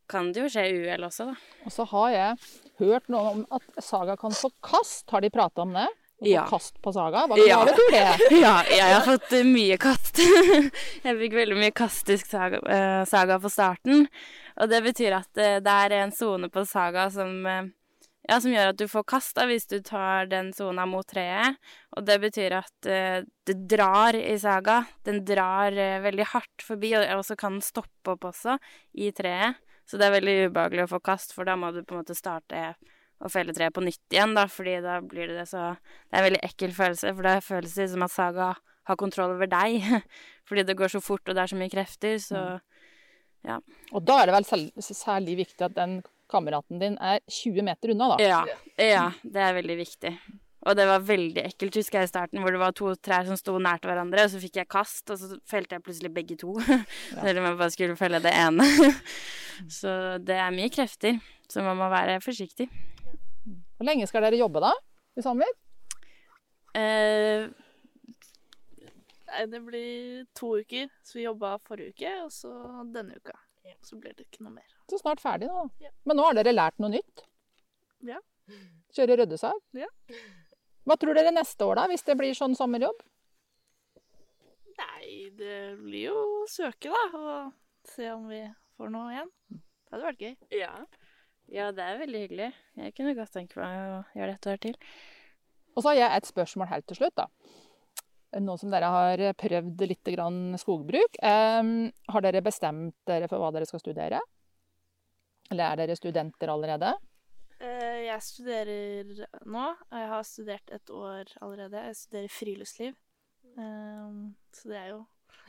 kan 0.09 0.31
det 0.33 0.45
jo 0.45 0.49
skje 0.51 0.65
uhell 0.81 1.03
også, 1.07 1.29
da. 1.31 1.35
Og 1.67 1.73
så 1.75 1.85
har 1.91 2.09
jeg 2.13 2.49
hørt 2.79 3.07
noe 3.11 3.31
om 3.35 3.45
at 3.57 3.83
Saga 3.83 4.15
kan 4.19 4.35
få 4.35 4.51
kast. 4.63 5.07
Har 5.11 5.21
de 5.25 5.31
prata 5.33 5.63
om 5.65 5.73
det? 5.75 5.87
Å 6.17 6.25
få 6.25 6.43
kast 6.49 6.79
på 6.81 6.91
Saga? 6.95 7.27
Hva, 7.29 7.37
Ja. 7.45 7.59
betyr 7.67 7.91
det? 7.93 8.29
Ja, 8.41 8.55
jeg 8.71 8.89
har 8.95 9.03
fått 9.05 9.33
eh, 9.37 9.45
mye 9.45 9.77
kast. 9.81 10.17
jeg 11.05 11.17
fikk 11.19 11.35
veldig 11.37 11.57
mye 11.59 11.73
kastisk 11.77 12.29
saga, 12.31 12.61
eh, 12.73 13.01
saga 13.05 13.37
på 13.43 13.51
starten. 13.53 14.07
Og 14.57 14.71
det 14.71 14.79
betyr 14.87 15.19
at 15.19 15.37
eh, 15.37 15.59
det 15.61 15.75
er 15.85 15.97
en 15.99 16.13
sone 16.15 16.49
på 16.49 16.63
saga 16.65 17.05
som, 17.13 17.35
ja, 17.45 18.39
som 18.41 18.49
gjør 18.49 18.71
at 18.73 18.79
du 18.81 18.87
får 18.89 19.05
kast 19.13 19.35
da, 19.37 19.45
hvis 19.45 19.69
du 19.69 19.77
tar 19.85 20.25
den 20.31 20.49
sona 20.57 20.87
mot 20.89 21.05
treet. 21.05 21.59
Og 21.93 22.05
det 22.09 22.17
betyr 22.25 22.57
at 22.63 22.89
det 22.89 23.55
drar 23.69 24.17
i 24.17 24.33
saga. 24.41 24.79
Den 25.05 25.21
drar 25.25 25.77
veldig 26.01 26.25
hardt 26.33 26.65
forbi, 26.65 26.95
og 26.97 27.21
så 27.25 27.37
kan 27.37 27.59
den 27.59 27.65
stoppe 27.65 28.17
opp 28.17 28.25
også 28.33 28.57
i 28.97 29.13
treet. 29.13 29.61
Så 29.87 29.99
det 29.99 30.07
er 30.07 30.15
veldig 30.17 30.37
ubehagelig 30.51 30.85
å 30.85 30.93
få 30.97 31.01
kast, 31.03 31.33
for 31.35 31.47
da 31.47 31.55
må 31.59 31.71
du 31.71 31.81
på 31.83 31.95
en 31.95 32.03
måte 32.03 32.15
starte 32.17 32.73
å 33.23 33.29
felle 33.33 33.55
treet 33.55 33.73
på 33.73 33.81
nytt 33.85 34.13
igjen, 34.13 34.35
da, 34.37 34.45
fordi 34.51 34.77
da 34.83 34.99
blir 35.01 35.31
det 35.33 35.47
så 35.49 35.71
Det 35.79 36.17
er 36.17 36.19
en 36.19 36.27
veldig 36.27 36.43
ekkel 36.45 36.73
følelse, 36.75 37.13
for 37.15 37.27
det 37.29 37.37
føles 37.45 37.77
det 37.79 37.87
som 37.93 38.05
at 38.05 38.13
Saga 38.13 38.49
har 38.87 38.99
kontroll 38.99 39.33
over 39.35 39.49
deg. 39.51 39.83
Fordi 40.47 40.63
det 40.63 40.77
går 40.79 40.91
så 40.93 41.01
fort, 41.03 41.25
og 41.27 41.35
det 41.35 41.43
er 41.43 41.51
så 41.51 41.57
mye 41.59 41.71
krefter, 41.71 42.13
så 42.23 42.43
ja. 43.47 43.57
Og 43.91 44.03
da 44.07 44.21
er 44.21 44.29
det 44.29 44.35
vel 44.37 44.47
særlig 44.83 45.35
viktig 45.41 45.65
at 45.67 45.75
den 45.75 45.99
kameraten 46.31 46.79
din 46.79 46.95
er 47.03 47.19
20 47.31 47.67
meter 47.67 47.91
unna, 47.93 48.13
da. 48.13 48.17
ja, 48.23 48.85
ja, 48.91 49.05
det 49.23 49.43
er 49.43 49.55
veldig 49.59 49.77
viktig. 49.79 50.13
Og 50.67 50.75
det 50.75 50.87
var 50.89 51.05
veldig 51.07 51.43
ekkelt, 51.47 51.77
husker 51.79 52.01
jeg 52.01 52.09
i 52.09 52.11
starten, 52.11 52.41
hvor 52.43 52.51
det 52.51 52.59
var 52.59 52.73
to 52.75 52.91
trær 52.99 53.27
som 53.27 53.37
sto 53.39 53.55
nært 53.63 53.85
hverandre, 53.87 54.25
og 54.27 54.33
så 54.33 54.41
fikk 54.41 54.59
jeg 54.59 54.69
kast, 54.71 55.05
og 55.13 55.19
så 55.21 55.37
felte 55.47 55.77
jeg 55.77 55.85
plutselig 55.85 56.11
begge 56.15 56.35
to. 56.39 56.57
Selv 57.23 57.39
om 57.39 57.47
jeg 57.47 57.59
bare 57.61 57.73
skulle 57.75 57.99
felle 57.99 58.19
det 58.23 58.33
ene. 58.35 58.65
så 59.79 59.93
det 60.19 60.35
er 60.43 60.55
mye 60.55 60.71
krefter, 60.73 61.21
så 61.47 61.63
man 61.63 61.79
må 61.79 61.87
være 61.93 62.19
forsiktig. 62.25 62.67
Hvor 63.77 63.87
lenge 63.87 64.09
skal 64.09 64.25
dere 64.25 64.41
jobbe 64.41 64.63
da? 64.65 64.73
I 65.17 65.23
sommer? 65.23 65.55
Eh, 66.77 67.47
Nei, 69.27 69.43
det 69.51 69.59
blir 69.65 70.25
to 70.37 70.53
uker. 70.61 70.89
Så 71.03 71.19
vi 71.19 71.25
jobba 71.25 71.57
forrige 71.67 71.93
uke, 71.95 72.13
og 72.23 72.31
så 72.33 72.51
denne 72.93 73.19
uka. 73.19 73.35
Så 73.83 73.99
blir 73.99 74.15
det 74.15 74.27
ikke 74.29 74.45
noe 74.45 74.55
mer. 74.55 74.67
Så 74.87 74.99
snart 75.01 75.21
ferdig 75.21 75.49
nå. 75.51 75.67
Ja. 75.83 75.91
Men 76.07 76.19
nå 76.19 76.25
har 76.29 76.37
dere 76.37 76.55
lært 76.55 76.79
noe 76.79 76.93
nytt? 76.93 77.25
Ja. 78.07 78.21
Kjøre 78.95 79.17
røddesag? 79.21 79.59
Ja. 79.75 79.89
Hva 80.87 80.95
tror 80.95 81.17
dere 81.17 81.33
neste 81.35 81.65
år, 81.67 81.81
da, 81.81 81.85
hvis 81.91 82.05
det 82.07 82.15
blir 82.15 82.35
sånn 82.37 82.55
sommerjobb? 82.55 83.01
Nei, 84.77 85.27
det 85.35 85.57
blir 85.81 86.13
jo 86.13 86.15
å 86.15 86.45
søke, 86.47 86.93
da, 86.93 87.01
og 87.19 87.91
se 87.91 88.07
om 88.13 88.29
vi 88.31 88.39
får 88.77 88.93
noe 88.93 89.11
igjen. 89.11 89.31
Det 89.51 89.91
hadde 89.91 90.05
vært 90.05 90.23
gøy. 90.23 90.33
ja. 90.61 90.71
ja, 91.51 91.69
det 91.75 91.83
er 91.83 91.99
veldig 92.05 92.21
hyggelig. 92.23 92.49
Jeg 92.79 92.95
kunne 92.95 93.15
godt 93.17 93.35
tenke 93.35 93.59
meg 93.59 93.75
å 93.83 93.99
gjøre 94.15 94.37
dette 94.37 94.53
her 94.53 94.63
til. 94.63 94.79
Og 95.75 95.83
så 95.83 95.91
har 95.91 95.99
jeg 95.99 96.21
et 96.21 96.31
spørsmål 96.31 96.71
helt 96.71 96.87
til 96.89 97.01
slutt, 97.01 97.19
da. 97.19 97.27
Nå 98.43 98.55
som 98.59 98.71
dere 98.71 98.87
har 98.91 99.25
prøvd 99.39 99.83
litt 99.91 100.09
grann 100.15 100.55
skogbruk, 100.59 101.19
em, 101.23 101.75
har 102.11 102.23
dere 102.23 102.43
bestemt 102.45 102.95
dere 103.07 103.27
for 103.31 103.43
hva 103.43 103.51
dere 103.55 103.67
skal 103.67 103.83
studere? 103.83 104.23
Eller 105.51 105.67
er 105.67 105.83
dere 105.83 105.99
studenter 105.99 106.51
allerede? 106.51 106.95
Eh, 107.59 108.05
Jeg 108.05 108.21
studerer 108.21 109.27
nå. 109.49 109.65
Jeg 109.91 110.09
har 110.13 110.25
studert 110.27 110.73
et 110.73 110.89
år 110.93 111.31
allerede. 111.41 111.83
Jeg 111.89 111.99
studerer 111.99 112.33
friluftsliv. 112.33 112.95
Um, 113.57 114.35
Så 114.53 114.69
det 114.69 114.77
er 114.77 114.89
jo 114.93 115.05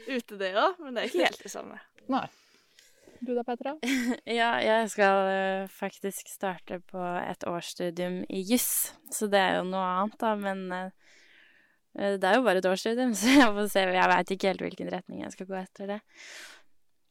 ute, 0.08 0.36
det 0.38 0.52
òg, 0.56 0.78
men 0.80 0.94
det 0.94 1.02
er 1.02 1.10
ikke 1.10 1.26
helt 1.26 1.42
det 1.44 1.50
samme. 1.52 1.76
Nei. 2.14 2.24
Du 3.20 3.32
da, 3.34 3.42
Petra? 3.44 3.74
Ja, 4.38 4.52
jeg 4.62 4.90
skal 4.94 5.28
eh, 5.32 5.64
faktisk 5.74 6.30
starte 6.30 6.78
på 6.86 7.02
et 7.18 7.44
årsstudium 7.50 8.22
i 8.30 8.44
juss, 8.46 8.92
så 9.10 9.26
det 9.28 9.40
er 9.42 9.58
jo 9.58 9.66
noe 9.68 9.82
annet, 9.82 10.16
da. 10.22 10.32
Men 10.38 10.62
eh, 10.72 12.14
det 12.16 12.24
er 12.30 12.38
jo 12.38 12.46
bare 12.46 12.62
et 12.62 12.70
årsstudium, 12.70 13.12
så 13.18 13.34
jeg 13.40 13.50
får 13.58 13.68
se. 13.74 13.84
Jeg 13.98 14.12
veit 14.14 14.32
ikke 14.36 14.52
helt 14.52 14.64
hvilken 14.64 14.92
retning 14.94 15.24
jeg 15.26 15.34
skal 15.34 15.50
gå 15.50 15.58
etter 15.60 15.92
det. 15.96 16.00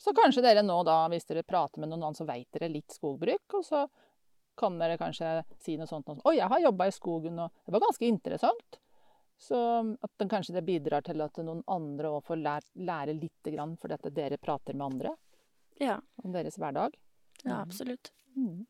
Så 0.02 0.14
kanskje 0.16 0.46
dere 0.46 0.64
nå 0.64 0.80
da, 0.88 1.02
hvis 1.12 1.28
dere 1.28 1.44
prater 1.44 1.84
med 1.84 1.92
noen 1.92 2.08
annen, 2.08 2.18
så 2.18 2.26
veit 2.26 2.48
dere 2.56 2.72
litt 2.72 2.94
skogbruk, 2.96 3.60
og 3.60 3.66
så 3.68 3.84
kan 4.58 4.78
dere 4.80 4.98
kanskje 5.00 5.32
si 5.64 5.78
noe 5.78 5.88
sånt 5.90 6.10
som 6.10 6.20
Å, 6.24 6.34
jeg 6.36 6.50
har 6.52 6.64
jobba 6.64 6.88
i 6.90 6.96
skogen, 6.96 7.40
og 7.40 7.66
det 7.66 7.76
var 7.76 7.84
ganske 7.86 8.08
interessant. 8.10 8.80
Så 9.38 9.58
at 10.02 10.12
den 10.18 10.30
kanskje 10.32 10.56
det 10.56 10.66
bidrar 10.66 11.04
til 11.06 11.22
at 11.22 11.38
noen 11.46 11.62
andre 11.70 12.10
òg 12.18 12.24
får 12.26 12.40
lære, 12.42 12.72
lære 12.90 13.14
lite 13.20 13.54
grann 13.54 13.76
fordi 13.78 13.94
at 14.00 14.08
dere 14.16 14.40
prater 14.42 14.74
med 14.74 14.88
andre 14.88 15.14
Ja, 15.78 16.00
om 16.24 16.34
deres 16.34 16.58
hverdag. 16.58 16.96
ja 17.44 17.60
absolutt. 17.62 18.10
Mm. 18.36 18.66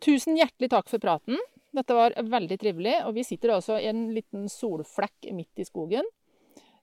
Tusen 0.00 0.36
hjertelig 0.36 0.70
takk 0.72 0.88
for 0.88 1.02
praten. 1.02 1.36
Dette 1.72 1.96
var 1.96 2.16
veldig 2.16 2.58
trivelig. 2.60 2.96
Og 3.06 3.14
vi 3.16 3.24
sitter 3.24 3.54
også 3.54 3.78
i 3.80 3.88
en 3.90 4.06
liten 4.16 4.48
solflekk 4.48 5.28
midt 5.36 5.60
i 5.62 5.68
skogen. 5.68 6.08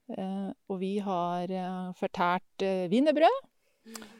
Eh, 0.09 0.49
og 0.69 0.79
vi 0.81 0.95
har 1.05 1.51
eh, 1.53 1.89
fortært 1.97 2.65
eh, 2.65 2.87
wienerbrød. 2.89 3.41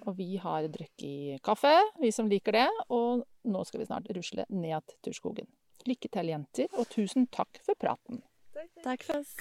Og 0.08 0.16
vi 0.18 0.38
har 0.42 0.68
drukket 0.72 1.42
kaffe, 1.46 1.74
vi 2.02 2.12
som 2.16 2.30
liker 2.32 2.56
det. 2.58 2.68
Og 2.96 3.26
nå 3.50 3.64
skal 3.68 3.82
vi 3.84 3.90
snart 3.90 4.10
rusle 4.16 4.46
ned 4.50 4.96
til 5.06 5.16
skogen. 5.16 5.50
Lykke 5.88 6.10
til, 6.12 6.32
jenter, 6.34 6.68
og 6.76 6.90
tusen 6.92 7.28
takk 7.32 7.62
for 7.66 7.80
praten. 7.80 8.24
Takk 8.84 9.06
for 9.08 9.22
oss. 9.22 9.36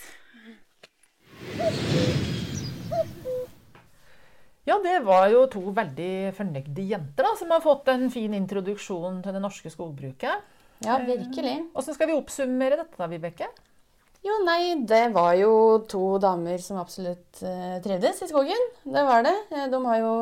Ja, 4.69 4.77
det 4.85 4.99
var 5.07 5.31
jo 5.33 5.47
to 5.49 5.63
veldig 5.73 6.35
fornøyde 6.37 6.85
jenter 6.91 7.25
da, 7.25 7.33
som 7.41 7.55
har 7.55 7.65
fått 7.65 7.89
en 7.89 8.11
fin 8.13 8.35
introduksjon 8.37 9.23
til 9.25 9.37
det 9.37 9.41
norske 9.41 9.73
skogbruket. 9.73 10.45
Ja, 10.85 10.99
virkelig. 11.03 11.55
Hvordan 11.73 11.97
skal 11.97 12.11
vi 12.11 12.19
oppsummere 12.19 12.77
dette, 12.79 12.99
da, 13.01 13.09
Vibeke? 13.11 13.49
Jo, 14.27 14.35
nei, 14.45 14.75
det 14.89 15.13
var 15.15 15.35
jo 15.39 15.53
to 15.89 16.19
damer 16.23 16.59
som 16.63 16.81
absolutt 16.81 17.39
eh, 17.47 17.79
trivdes 17.85 18.19
i 18.25 18.29
skogen. 18.31 18.65
Det 18.85 19.05
var 19.07 19.23
det. 19.27 19.35
Eh, 19.55 19.69
De 19.71 19.79
har 19.85 20.01
jo 20.03 20.13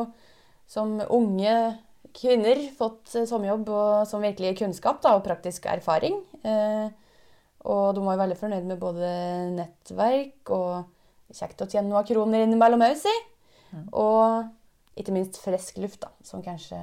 som 0.69 0.93
unge 1.09 1.55
kvinner 2.17 2.61
fått 2.77 3.15
eh, 3.17 3.25
sommerjobb 3.29 3.71
og 3.73 4.03
som 4.09 4.21
virkelig 4.23 4.55
kunnskap 4.61 5.01
da, 5.03 5.15
og 5.17 5.25
praktisk 5.25 5.65
erfaring. 5.71 6.19
Eh, 6.45 6.87
og 7.67 7.95
de 7.97 8.03
var 8.05 8.15
jo 8.15 8.21
veldig 8.21 8.37
fornøyd 8.39 8.69
med 8.69 8.79
både 8.79 9.09
nettverk 9.57 10.53
og 10.55 11.33
kjekt 11.35 11.65
å 11.65 11.67
tjene 11.67 11.89
noen 11.89 12.05
kroner 12.07 12.45
innimellom 12.45 12.85
òg, 12.85 12.93
si. 13.01 13.15
Og 13.91 14.45
ikke 14.97 15.11
minst 15.13 15.41
frisk 15.43 15.81
luft, 15.83 15.99
da, 16.05 16.13
som 16.23 16.39
kanskje 16.45 16.77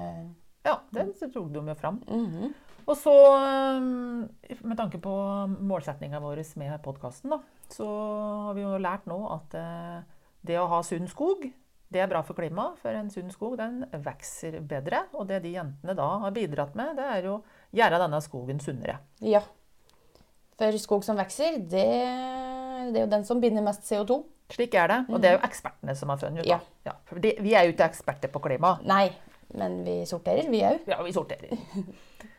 Ja, 0.67 0.79
det 0.93 1.07
tok 1.33 1.49
de 1.55 1.63
jo 1.71 1.75
fram. 1.79 2.03
Mhm. 2.11 2.53
Og 2.85 2.97
så, 3.01 3.15
um, 3.81 4.25
med 4.69 4.77
tanke 4.77 5.01
på 5.01 5.13
målsettinga 5.65 6.21
vår 6.21 6.43
med 6.61 6.77
podkasten, 6.85 7.33
så 7.73 7.89
har 8.49 8.57
vi 8.57 8.65
jo 8.65 8.77
lært 8.79 9.07
nå 9.09 9.19
at 9.33 9.57
eh, 9.57 10.01
det 10.45 10.59
å 10.61 10.69
ha 10.69 10.83
sunn 10.85 11.09
skog, 11.09 11.47
det 11.95 12.03
er 12.03 12.11
bra 12.11 12.21
for 12.27 12.37
klimaet. 12.37 12.77
For 12.83 12.97
en 12.97 13.11
sunn 13.13 13.31
skog 13.33 13.57
den 13.61 13.85
vokser 14.05 14.59
bedre. 14.67 15.05
Og 15.15 15.29
det 15.31 15.41
de 15.45 15.55
jentene 15.55 15.95
da 15.97 16.09
har 16.25 16.35
bidratt 16.35 16.75
med, 16.79 16.97
det 16.99 17.07
er 17.07 17.29
jo 17.29 17.37
å 17.39 17.43
gjøre 17.79 18.01
denne 18.03 18.21
skogen 18.25 18.61
sunnere. 18.63 18.99
Ja. 19.25 19.45
For 20.59 20.79
skog 20.83 21.07
som 21.07 21.19
vokser, 21.19 21.61
det, 21.63 21.87
det 22.91 22.99
er 22.99 23.05
jo 23.07 23.13
den 23.15 23.27
som 23.27 23.41
binder 23.43 23.65
mest 23.65 23.87
CO2. 23.89 24.21
Slik 24.55 24.75
er 24.77 24.91
det. 24.91 25.01
Og 25.09 25.23
det 25.23 25.31
er 25.31 25.39
jo 25.39 25.45
ekspertene 25.47 25.95
som 25.97 26.13
har 26.13 26.21
funnet 26.21 26.45
ut. 26.45 26.51
Ja. 26.51 26.61
Ja, 26.85 26.99
for 27.09 27.23
de, 27.23 27.33
vi 27.41 27.55
er 27.57 27.69
jo 27.69 27.75
ikke 27.75 27.89
eksperter 27.89 28.33
på 28.33 28.43
klima. 28.45 28.77
Nei, 28.85 29.09
men 29.57 29.81
vi 29.87 30.03
sorterer, 30.09 30.51
vi 30.53 30.61
òg. 30.67 30.85
Ja, 30.91 31.01
vi 31.07 31.15
sorterer. 31.17 31.55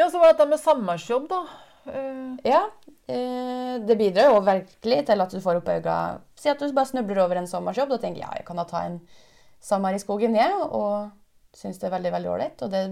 Ja, 0.00 0.08
så 0.08 0.20
var 0.20 0.30
det 0.30 0.38
dette 0.38 0.48
med 0.48 0.62
samværsjobb, 0.62 1.28
da. 1.28 1.44
Uh... 1.90 2.38
Ja, 2.46 2.64
Uh, 3.10 3.80
det 3.82 3.96
bidrar 3.98 4.30
jo 4.30 4.42
virkelig 4.46 4.98
til 5.08 5.22
at 5.24 5.32
du 5.34 5.40
får 5.42 5.58
opp 5.58 5.70
øynene. 5.72 6.20
Si 6.38 6.50
at 6.50 6.60
du 6.62 6.70
bare 6.76 6.86
snubler 6.86 7.24
over 7.24 7.40
en 7.40 7.48
sommerjobb, 7.50 7.90
da 7.90 7.98
tenker 8.02 8.22
jeg 8.22 8.28
ja, 8.28 8.36
jeg 8.38 8.46
kan 8.46 8.60
da 8.60 8.64
ta 8.68 8.84
en 8.86 9.00
sommer 9.60 9.96
i 9.96 10.02
skogen, 10.02 10.36
jeg, 10.38 10.52
og 10.70 11.10
syns 11.56 11.80
det 11.80 11.88
er 11.88 11.96
veldig 11.96 12.12
veldig 12.14 12.30
ålreit. 12.30 12.62
Og 12.62 12.70
det, 12.70 12.82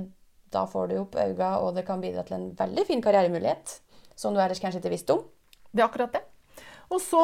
da 0.54 0.64
får 0.66 0.90
du 0.90 0.96
opp 1.02 1.14
øynene, 1.14 1.52
og 1.62 1.76
det 1.76 1.84
kan 1.86 2.02
bidra 2.02 2.24
til 2.26 2.38
en 2.38 2.48
veldig 2.58 2.86
fin 2.88 3.04
karrieremulighet. 3.04 3.76
Som 4.18 4.34
du 4.34 4.42
ellers 4.42 4.58
kanskje 4.58 4.82
ikke 4.82 4.94
visste 4.96 5.14
om. 5.14 5.22
Det 5.70 5.84
er 5.84 5.86
akkurat 5.86 6.18
det. 6.18 6.24
Og 6.90 6.98
så 7.04 7.22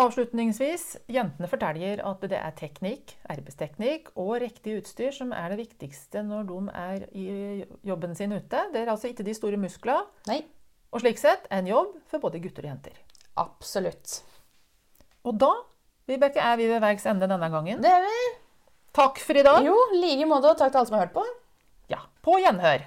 avslutningsvis, 0.00 0.84
jentene 1.12 1.48
forteller 1.50 2.00
at 2.06 2.24
det 2.30 2.38
er 2.38 2.54
teknikk, 2.58 3.14
arbeidsteknikk 3.30 4.10
og 4.18 4.32
riktig 4.42 4.78
utstyr 4.80 5.12
som 5.14 5.32
er 5.36 5.52
det 5.54 5.60
viktigste 5.62 6.22
når 6.26 6.48
de 6.48 6.58
er 6.74 7.04
i 7.14 7.26
jobben 7.86 8.14
sin 8.18 8.32
ute. 8.34 8.64
Det 8.74 8.82
er 8.82 8.90
altså 8.90 9.10
ikke 9.12 9.26
de 9.26 9.34
store 9.36 9.60
musklene. 9.60 10.06
Nei, 10.30 10.40
Og 10.94 11.02
slik 11.02 11.18
sett 11.18 11.46
en 11.50 11.66
jobb 11.66 11.96
for 12.10 12.22
både 12.22 12.38
gutter 12.42 12.66
og 12.66 12.70
jenter. 12.74 12.98
absolutt. 13.36 14.20
Og 15.24 15.38
da, 15.40 15.50
Vibeke, 16.06 16.38
er 16.38 16.56
vi 16.60 16.66
ved 16.68 16.80
verks 16.84 17.06
ende 17.08 17.26
denne 17.26 17.48
gangen. 17.50 17.80
Det 17.82 17.90
er 17.90 18.02
vi. 18.04 18.18
Takk 18.94 19.18
for 19.18 19.34
i 19.34 19.42
dag. 19.42 19.64
Jo, 19.64 19.74
like 19.96 20.26
måte, 20.28 20.50
og 20.52 20.58
takk 20.60 20.70
til 20.70 20.78
alle 20.82 20.86
som 20.90 20.98
har 20.98 21.06
hørt 21.06 21.14
på. 21.16 21.24
Ja, 21.90 21.98
på 22.22 22.36
gjenhør. 22.42 22.84